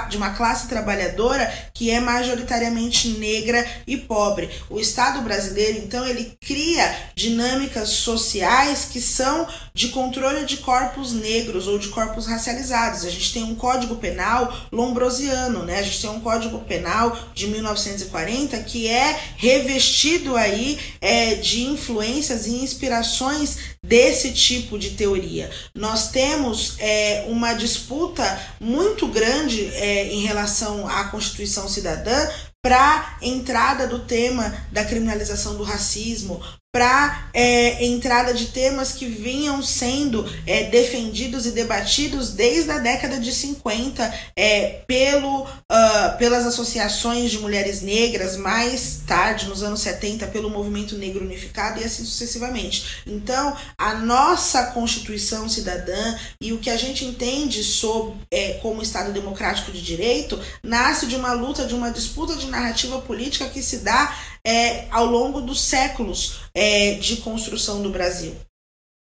[0.08, 4.48] de uma classe trabalhadora que é majoritariamente negra e pobre pobre.
[4.70, 11.68] O Estado brasileiro, então, ele cria dinâmicas sociais que são de controle de corpos negros
[11.68, 13.04] ou de corpos racializados.
[13.04, 15.80] A gente tem um código penal lombrosiano, né?
[15.80, 22.46] A gente tem um código penal de 1940 que é revestido aí é, de influências
[22.46, 25.50] e inspirações desse tipo de teoria.
[25.74, 28.24] Nós temos é, uma disputa
[28.58, 32.28] muito grande é, em relação à Constituição Cidadã
[32.66, 36.42] para entrada do tema da criminalização do racismo,
[36.72, 43.18] para é, entrada de temas que vinham sendo é, defendidos e debatidos desde a década
[43.18, 50.26] de 50 é, pelo, uh, pelas associações de mulheres negras, mais tarde, nos anos 70,
[50.26, 53.02] pelo movimento negro unificado e assim sucessivamente.
[53.06, 59.12] Então, a nossa Constituição cidadã e o que a gente entende sobre, é, como Estado
[59.12, 63.78] democrático de direito nasce de uma luta, de uma disputa de narrativa política que se
[63.78, 64.14] dá
[64.46, 68.32] é, ao longo dos séculos é, de construção do Brasil.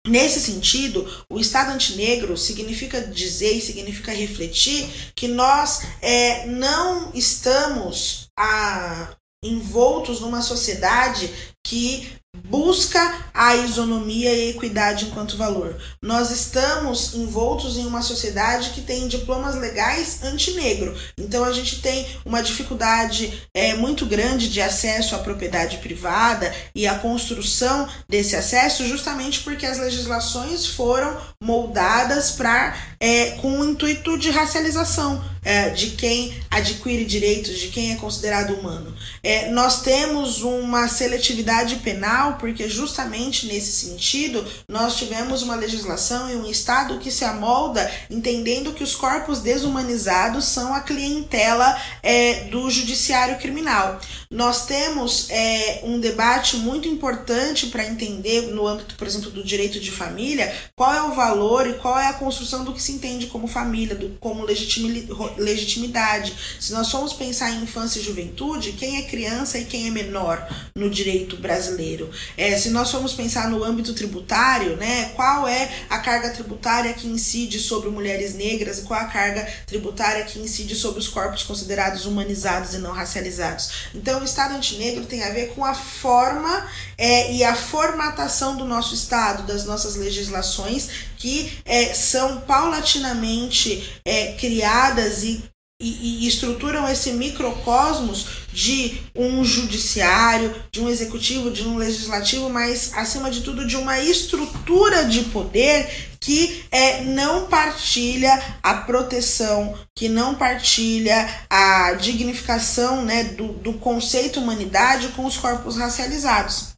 [0.06, 8.28] Nesse sentido, o Estado antinegro significa dizer e significa refletir que nós é, não estamos
[8.38, 11.28] a, envoltos numa sociedade
[11.64, 12.08] que
[12.44, 13.00] busca
[13.32, 15.76] a isonomia e a equidade enquanto valor.
[16.00, 20.94] Nós estamos envoltos em uma sociedade que tem diplomas legais antinegro.
[21.16, 26.86] Então a gente tem uma dificuldade é, muito grande de acesso à propriedade privada e
[26.86, 34.18] a construção desse acesso, justamente porque as legislações foram moldadas para é, com o intuito
[34.18, 38.94] de racialização é, de quem adquire direitos, de quem é considerado humano.
[39.22, 46.36] É, nós temos uma seletividade penal, porque justamente nesse sentido nós tivemos uma legislação e
[46.36, 52.70] um Estado que se amolda entendendo que os corpos desumanizados são a clientela é, do
[52.70, 54.00] judiciário criminal.
[54.32, 59.78] Nós temos é, um debate muito importante para entender, no âmbito, por exemplo, do direito
[59.78, 63.26] de família, qual é o valor e qual é a construção do que se entende
[63.26, 66.34] como família, do, como legitimidade.
[66.58, 70.48] Se nós formos pensar em infância e juventude, quem é criança e quem é menor
[70.74, 72.10] no direito brasileiro?
[72.34, 77.06] É, se nós formos pensar no âmbito tributário, né, qual é a carga tributária que
[77.06, 82.06] incide sobre mulheres negras e qual a carga tributária que incide sobre os corpos considerados
[82.06, 83.90] humanizados e não racializados?
[83.94, 86.66] Então, o Estado antinegro tem a ver com a forma
[86.96, 94.32] é, e a formatação do nosso Estado, das nossas legislações, que é, são paulatinamente é,
[94.34, 95.51] criadas e
[95.82, 102.92] e, e, estruturam esse microcosmos de um judiciário, de um executivo, de um legislativo, mas
[102.94, 110.08] acima de tudo de uma estrutura de poder que é, não partilha a proteção, que
[110.08, 116.71] não partilha a dignificação né, do, do conceito humanidade com os corpos racializados.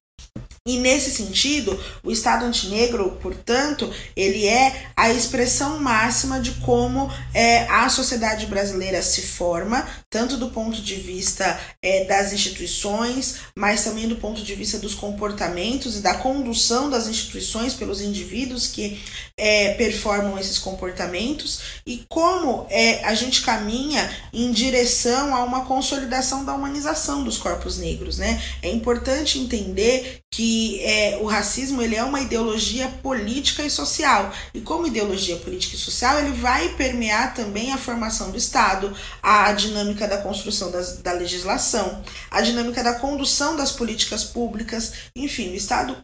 [0.66, 7.68] E nesse sentido, o Estado antinegro, portanto, ele é a expressão máxima de como é,
[7.68, 14.08] a sociedade brasileira se forma, tanto do ponto de vista é, das instituições, mas também
[14.08, 18.98] do ponto de vista dos comportamentos e da condução das instituições pelos indivíduos que
[19.36, 26.42] é, performam esses comportamentos e como é, a gente caminha em direção a uma consolidação
[26.42, 28.16] da humanização dos corpos negros.
[28.16, 28.42] Né?
[28.62, 34.32] É importante entender que é, o racismo ele é uma ideologia política e social.
[34.52, 39.52] E como ideologia política e social, ele vai permear também a formação do Estado, a
[39.52, 44.94] dinâmica da construção das, da legislação, a dinâmica da condução das políticas públicas.
[45.14, 45.96] Enfim, o Estado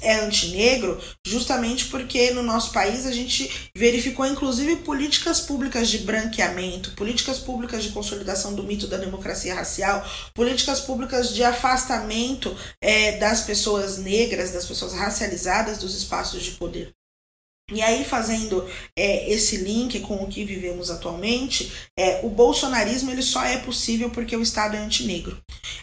[0.00, 6.92] é antinegro justamente porque no nosso país a gente verificou inclusive políticas públicas de branqueamento,
[6.92, 13.42] políticas públicas de consolidação do mito da democracia racial, políticas públicas de afastamento é, das
[13.42, 16.92] pessoas negras, das pessoas racializadas dos espaços de poder.
[17.72, 18.64] E aí, fazendo
[18.94, 24.08] é, esse link com o que vivemos atualmente, é, o bolsonarismo ele só é possível
[24.08, 25.36] porque o Estado é antinegro.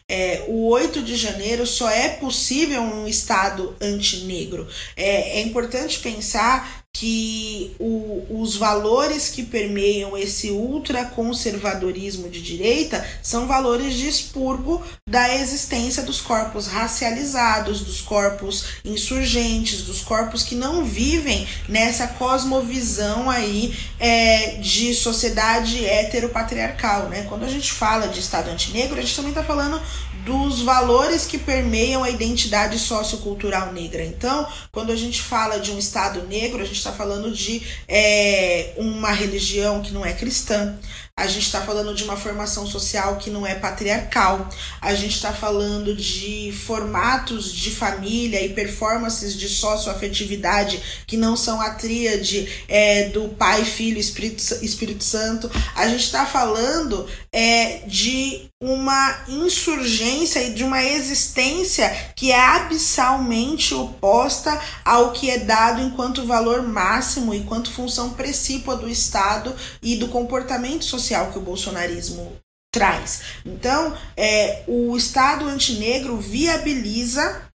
[0.07, 4.65] É, o 8 de janeiro só é possível um Estado antinegro.
[4.95, 13.47] É, é importante pensar que o, os valores que permeiam esse ultraconservadorismo de direita são
[13.47, 14.79] valores de expurgo
[15.09, 23.27] da existência dos corpos racializados, dos corpos insurgentes, dos corpos que não vivem nessa cosmovisão
[23.27, 27.09] aí é, de sociedade heteropatriarcal.
[27.09, 27.25] Né?
[27.27, 29.81] Quando a gente fala de Estado antinegro, a gente também está falando
[30.25, 34.03] dos valores que permeiam a identidade sociocultural negra.
[34.03, 38.73] Então, quando a gente fala de um Estado negro, a gente está falando de é,
[38.77, 40.77] uma religião que não é cristã,
[41.15, 44.49] a gente está falando de uma formação social que não é patriarcal,
[44.81, 51.61] a gente está falando de formatos de família e performances de socioafetividade que não são
[51.61, 58.49] a tríade é, do Pai, Filho Espírito, Espírito Santo, a gente está falando é, de
[58.61, 66.25] uma insurgência e de uma existência que é abissalmente oposta ao que é dado enquanto
[66.25, 72.37] valor máximo, enquanto função precípua do Estado e do comportamento social que o bolsonarismo
[72.71, 73.21] traz.
[73.45, 77.52] Então, é, o Estado antinegro viabiliza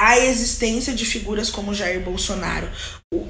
[0.00, 2.70] a existência de figuras como Jair Bolsonaro.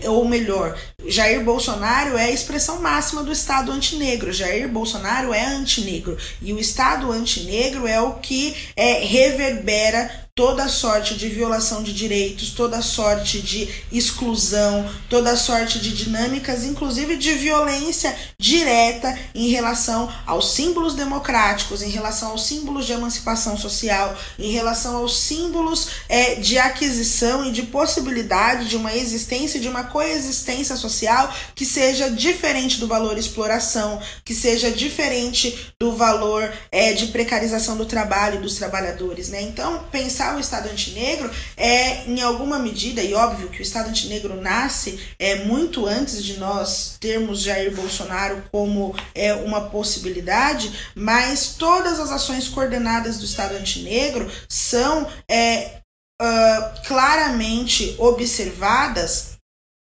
[0.06, 4.32] Ou melhor, Jair Bolsonaro é a expressão máxima do Estado antinegro.
[4.32, 6.16] Jair Bolsonaro é antinegro.
[6.40, 12.52] E o Estado antinegro é o que é, reverbera toda sorte de violação de direitos,
[12.52, 20.54] toda sorte de exclusão, toda sorte de dinâmicas, inclusive de violência direta em relação aos
[20.54, 26.58] símbolos democráticos, em relação aos símbolos de emancipação social, em relação aos símbolos é, de
[26.58, 32.88] aquisição e de possibilidade de uma existência, de uma coexistência social que seja diferente do
[32.88, 39.28] valor exploração, que seja diferente do valor é, de precarização do trabalho dos trabalhadores.
[39.28, 39.42] Né?
[39.42, 44.40] Então, pensar o Estado antinegro é, em alguma medida, e óbvio que o Estado antinegro
[44.40, 51.98] nasce é, muito antes de nós termos Jair Bolsonaro como é, uma possibilidade, mas todas
[51.98, 55.80] as ações coordenadas do Estado antinegro são é,
[56.20, 59.39] uh, claramente observadas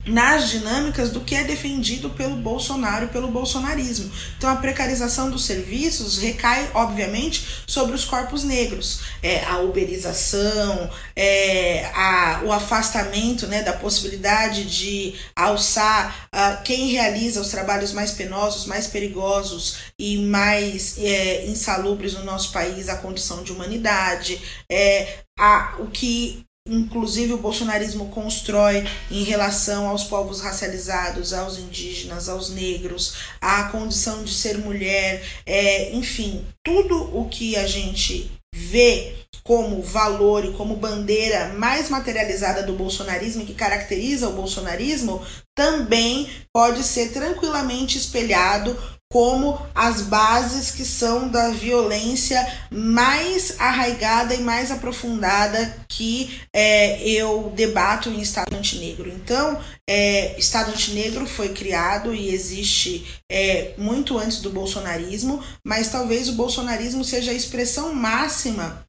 [0.06, 4.10] nas dinâmicas do que é defendido pelo Bolsonaro e pelo bolsonarismo.
[4.38, 9.00] Então a precarização dos serviços recai, obviamente, sobre os corpos negros.
[9.22, 17.40] É, a uberização, é, a, o afastamento né, da possibilidade de alçar uh, quem realiza
[17.40, 23.42] os trabalhos mais penosos, mais perigosos e mais é, insalubres no nosso país, a condição
[23.42, 24.40] de humanidade,
[24.70, 32.28] é, a, o que inclusive o bolsonarismo constrói em relação aos povos racializados, aos indígenas,
[32.28, 39.14] aos negros, à condição de ser mulher, é, enfim, tudo o que a gente vê
[39.42, 45.24] como valor e como bandeira mais materializada do bolsonarismo que caracteriza o bolsonarismo
[45.56, 48.76] também pode ser tranquilamente espelhado
[49.12, 52.40] como as bases que são da violência
[52.70, 59.10] mais arraigada e mais aprofundada que é, eu debato em Estado Antinegro.
[59.10, 66.28] Então, é, Estado Antinegro foi criado e existe é, muito antes do bolsonarismo, mas talvez
[66.28, 68.86] o bolsonarismo seja a expressão máxima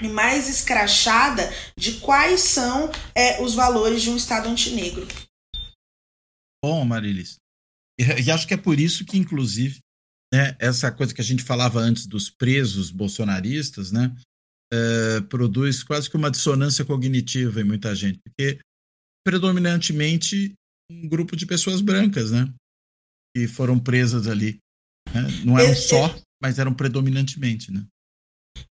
[0.00, 5.06] e mais escrachada de quais são é, os valores de um Estado antinegro.
[6.64, 7.38] Bom, Marilis,
[7.98, 9.78] e acho que é por isso que, inclusive,
[10.32, 14.14] né, essa coisa que a gente falava antes dos presos bolsonaristas, né,
[14.72, 18.60] é, produz quase que uma dissonância cognitiva em muita gente, porque
[19.24, 20.54] predominantemente
[20.90, 22.52] um grupo de pessoas brancas, né,
[23.36, 24.58] que foram presas ali.
[25.12, 25.22] Né?
[25.44, 27.84] Não eram só, mas eram predominantemente, né?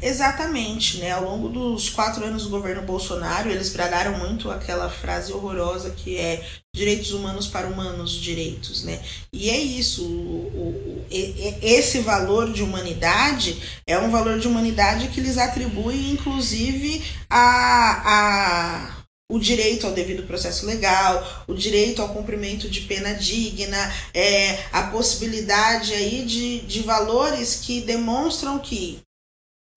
[0.03, 1.13] Exatamente, né?
[1.13, 6.17] Ao longo dos quatro anos do governo Bolsonaro, eles bradaram muito aquela frase horrorosa que
[6.19, 9.01] é direitos humanos para humanos direitos, né?
[9.33, 11.07] E é isso, o, o,
[11.63, 19.05] esse valor de humanidade é um valor de humanidade que lhes atribui, inclusive, a, a
[19.31, 24.83] o direito ao devido processo legal, o direito ao cumprimento de pena digna, é, a
[24.85, 29.01] possibilidade aí de, de valores que demonstram que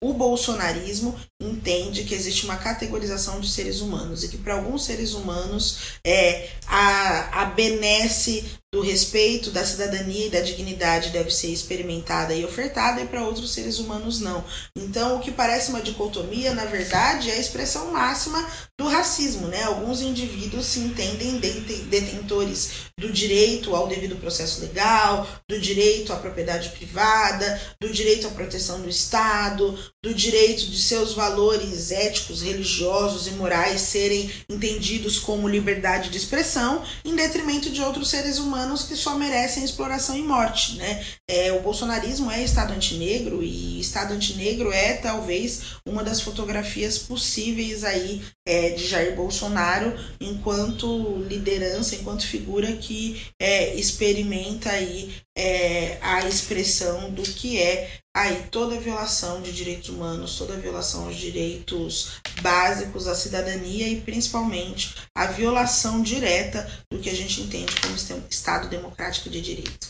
[0.04, 5.14] o bolsonarismo entende que existe uma categorização de seres humanos e que para alguns seres
[5.14, 12.34] humanos é, a, a benesse do respeito, da cidadania e da dignidade deve ser experimentada
[12.34, 14.44] e ofertada e para outros seres humanos não.
[14.76, 18.46] Então, o que parece uma dicotomia, na verdade, é a expressão máxima
[18.78, 19.64] do racismo, né?
[19.64, 26.70] Alguns indivíduos se entendem detentores do direito ao devido processo legal, do direito à propriedade
[26.70, 33.32] privada, do direito à proteção do Estado, do direito de seus valores éticos, religiosos e
[33.32, 38.57] morais serem entendidos como liberdade de expressão, em detrimento de outros seres humanos
[38.88, 41.06] que só merecem exploração e morte, né?
[41.30, 47.84] É, o bolsonarismo é Estado antinegro e Estado antinegro é talvez uma das fotografias possíveis
[47.84, 56.28] aí é, de Jair Bolsonaro enquanto liderança, enquanto figura que é, experimenta aí é, a
[56.28, 63.08] expressão do que é aí toda violação de direitos humanos, toda violação aos direitos básicos
[63.08, 67.96] à cidadania e principalmente a violação direta do que a gente entende como
[68.28, 69.90] Estado democrático de direito.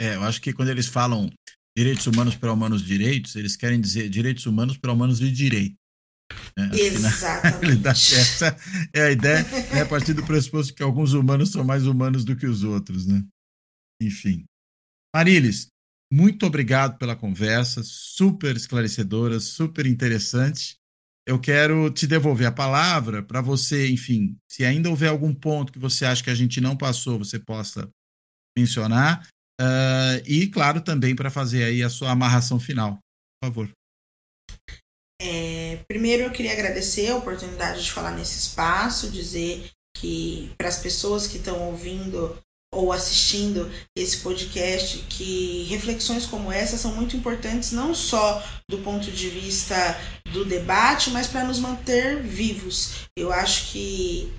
[0.00, 1.30] É, eu acho que quando eles falam
[1.76, 5.76] direitos humanos para humanos direitos, eles querem dizer direitos humanos para humanos de direito.
[6.56, 6.70] Né?
[6.80, 7.86] Exatamente.
[7.86, 8.56] essa
[8.94, 12.34] é a ideia, né, a partir do pressuposto que alguns humanos são mais humanos do
[12.34, 13.22] que os outros, né?
[14.00, 14.46] Enfim.
[15.14, 15.66] Marilis,
[16.12, 20.76] muito obrigado pela conversa, super esclarecedora, super interessante.
[21.26, 25.78] Eu quero te devolver a palavra para você, enfim, se ainda houver algum ponto que
[25.78, 27.88] você acha que a gente não passou, você possa
[28.58, 29.28] mencionar.
[29.60, 32.98] Uh, e, claro, também para fazer aí a sua amarração final.
[33.40, 33.70] Por favor.
[35.22, 40.78] É, primeiro eu queria agradecer a oportunidade de falar nesse espaço, dizer que para as
[40.78, 42.36] pessoas que estão ouvindo
[42.72, 49.10] ou assistindo esse podcast que reflexões como essa são muito importantes não só do ponto
[49.10, 49.76] de vista
[50.32, 53.08] do debate, mas para nos manter vivos.
[53.16, 54.32] Eu acho que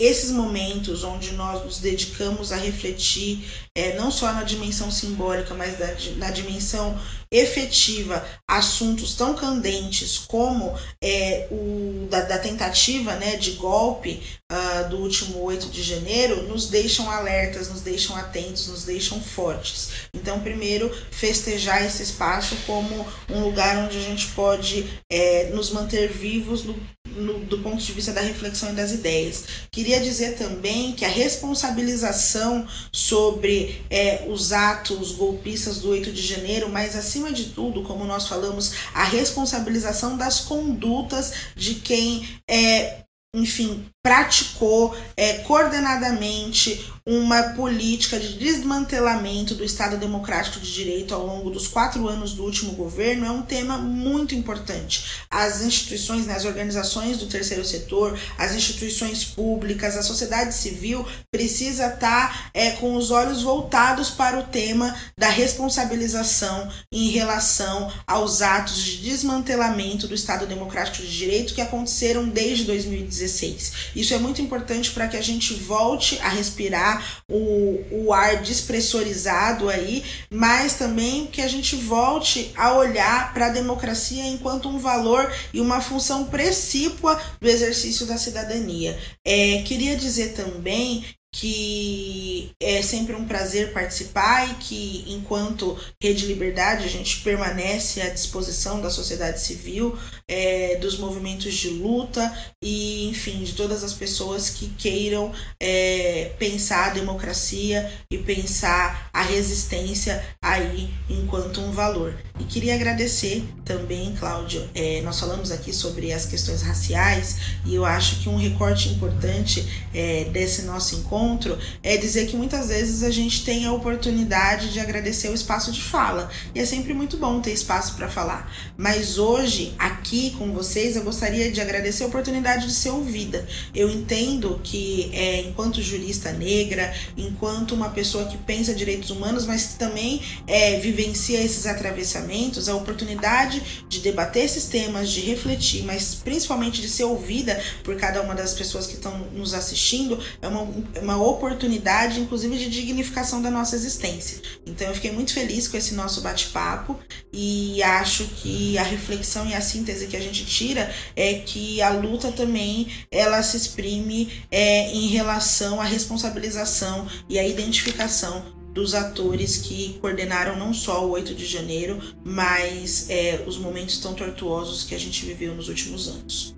[0.00, 3.44] esses momentos onde nós nos dedicamos a refletir,
[3.76, 6.98] é, não só na dimensão simbólica, mas da, na dimensão
[7.30, 10.74] efetiva assuntos tão candentes como
[11.04, 16.66] é, o da, da, tentativa né, de golpe uh, do último 8 de janeiro, nos
[16.66, 19.90] deixam alertas, nos deixam atentos, nos deixam fortes.
[20.12, 26.10] Então, primeiro, festejar esse espaço como um lugar onde a gente pode é, nos manter
[26.10, 26.74] vivos no,
[27.06, 29.44] no, do ponto de vista da reflexão e das ideias.
[29.70, 36.68] Queria dizer também que a responsabilização sobre é, os atos golpistas do 8 de janeiro,
[36.68, 43.86] mas acima de tudo, como nós falamos, a responsabilização das condutas de quem é, enfim,
[44.02, 51.66] praticou é, coordenadamente uma política de desmantelamento do Estado Democrático de Direito ao longo dos
[51.66, 55.24] quatro anos do último governo é um tema muito importante.
[55.30, 61.86] As instituições, né, as organizações do terceiro setor, as instituições públicas, a sociedade civil precisa
[61.86, 68.42] estar tá, é, com os olhos voltados para o tema da responsabilização em relação aos
[68.42, 73.89] atos de desmantelamento do Estado Democrático de Direito que aconteceram desde 2016.
[73.94, 79.68] Isso é muito importante para que a gente volte a respirar o, o ar despressurizado
[79.68, 85.32] aí, mas também que a gente volte a olhar para a democracia enquanto um valor
[85.52, 88.98] e uma função precípua do exercício da cidadania.
[89.24, 96.84] É, queria dizer também que é sempre um prazer participar e que, enquanto Rede Liberdade,
[96.84, 103.44] a gente permanece à disposição da sociedade civil, é, dos movimentos de luta e, enfim,
[103.44, 110.90] de todas as pessoas que queiram é, pensar a democracia e pensar a resistência aí
[111.08, 112.18] enquanto um valor.
[112.40, 117.84] E queria agradecer também, Cláudio, é, nós falamos aqui sobre as questões raciais e eu
[117.84, 119.64] acho que um recorte importante
[119.94, 124.72] é, desse nosso encontro encontro é dizer que muitas vezes a gente tem a oportunidade
[124.72, 126.30] de agradecer o espaço de fala.
[126.54, 128.50] E é sempre muito bom ter espaço para falar.
[128.76, 133.46] Mas hoje, aqui com vocês, eu gostaria de agradecer a oportunidade de ser ouvida.
[133.74, 139.74] Eu entendo que, é, enquanto jurista negra, enquanto uma pessoa que pensa direitos humanos, mas
[139.74, 146.80] também é, vivencia esses atravessamentos, a oportunidade de debater esses temas, de refletir, mas principalmente
[146.80, 150.62] de ser ouvida por cada uma das pessoas que estão nos assistindo, é uma,
[151.02, 154.40] uma oportunidade, inclusive, de dignificação da nossa existência.
[154.66, 156.98] Então, eu fiquei muito feliz com esse nosso bate-papo
[157.32, 161.90] e acho que a reflexão e a síntese que a gente tira é que a
[161.90, 169.56] luta também ela se exprime é, em relação à responsabilização e à identificação dos atores
[169.56, 174.94] que coordenaram não só o 8 de janeiro, mas é, os momentos tão tortuosos que
[174.94, 176.56] a gente viveu nos últimos anos.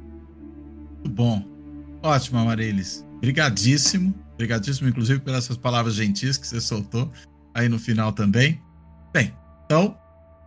[1.08, 1.42] Bom,
[2.02, 3.04] ótimo, Amarilis.
[3.16, 7.10] Obrigadíssimo, obrigadíssimo, inclusive, pelas essas palavras gentis que você soltou
[7.54, 8.60] aí no final também.
[9.12, 9.32] Bem,
[9.64, 9.96] então,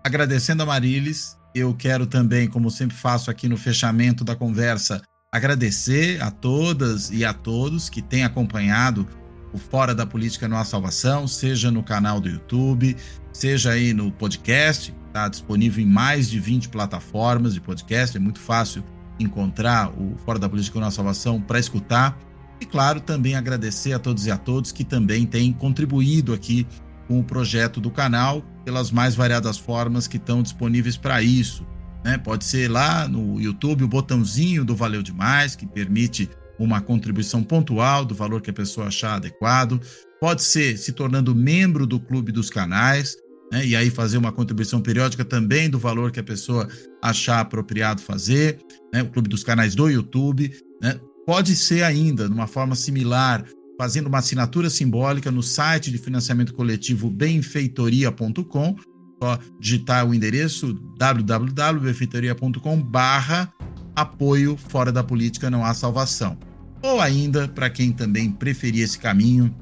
[0.04, 5.02] agradecendo a Marilis, eu quero também, como sempre faço aqui no fechamento da conversa,
[5.32, 9.08] agradecer a todas e a todos que têm acompanhado
[9.54, 12.98] o Fora da Política Não Há Salvação, seja no canal do YouTube,
[13.32, 18.40] seja aí no podcast, está disponível em mais de 20 plataformas de podcast, é muito
[18.40, 18.84] fácil
[19.18, 22.18] encontrar o Fora da Política Não Há Salvação para escutar.
[22.60, 26.66] E claro, também agradecer a todos e a todos que também têm contribuído aqui
[27.08, 31.66] com o projeto do canal pelas mais variadas formas que estão disponíveis para isso.
[32.04, 32.18] Né?
[32.18, 38.06] Pode ser lá no YouTube o botãozinho do Valeu Demais, que permite uma contribuição pontual
[38.06, 39.82] do valor que a pessoa achar adequado.
[40.20, 43.18] Pode ser se tornando membro do clube dos canais,
[43.52, 43.66] né?
[43.66, 46.68] e aí fazer uma contribuição periódica também do valor que a pessoa
[47.02, 48.60] achar apropriado fazer,
[48.94, 49.04] né?
[49.04, 50.52] o clube dos canais do YouTube.
[50.82, 51.00] Né?
[51.26, 53.44] Pode ser ainda, de uma forma similar,
[53.78, 58.76] fazendo uma assinatura simbólica no site de financiamento coletivo benfeitoria.com,
[59.22, 63.52] só digitar o endereço www.benfeitoria.com barra
[63.96, 66.38] apoio fora da política não há salvação.
[66.82, 69.56] Ou ainda, para quem também preferir esse caminho,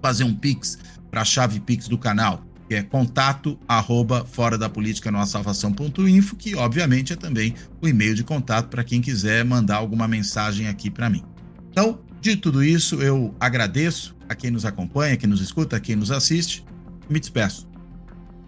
[0.00, 0.78] fazer um pix
[1.10, 6.36] para a chave pix do canal, que é contato arroba fora da política há salvação.info,
[6.36, 10.90] que obviamente é também o e-mail de contato para quem quiser mandar alguma mensagem aqui
[10.90, 11.22] para mim.
[11.70, 16.10] Então, de tudo isso, eu agradeço a quem nos acompanha, quem nos escuta, quem nos
[16.10, 16.64] assiste.
[17.08, 17.68] Me despeço.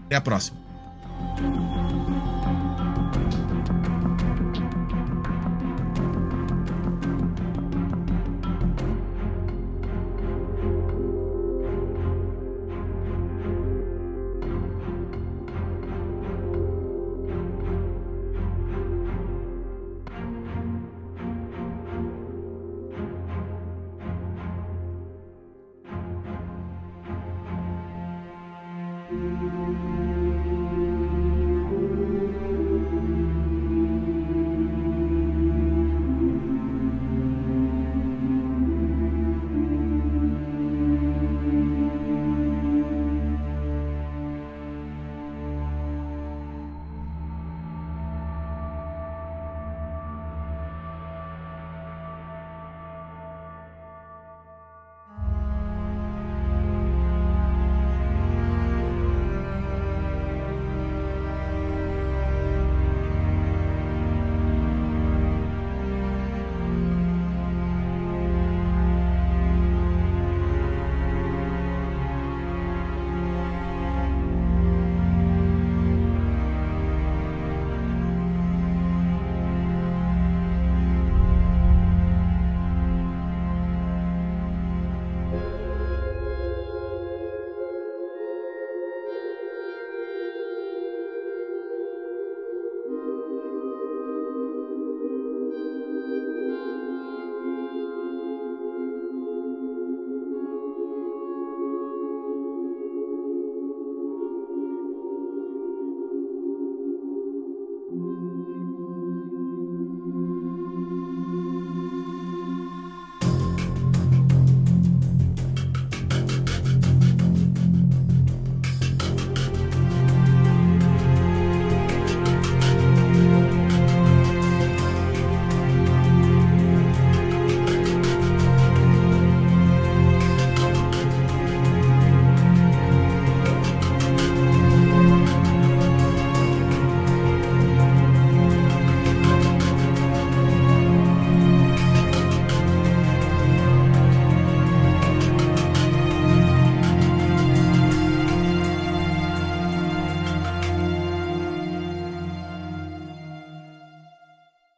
[0.06, 0.56] Até a próxima.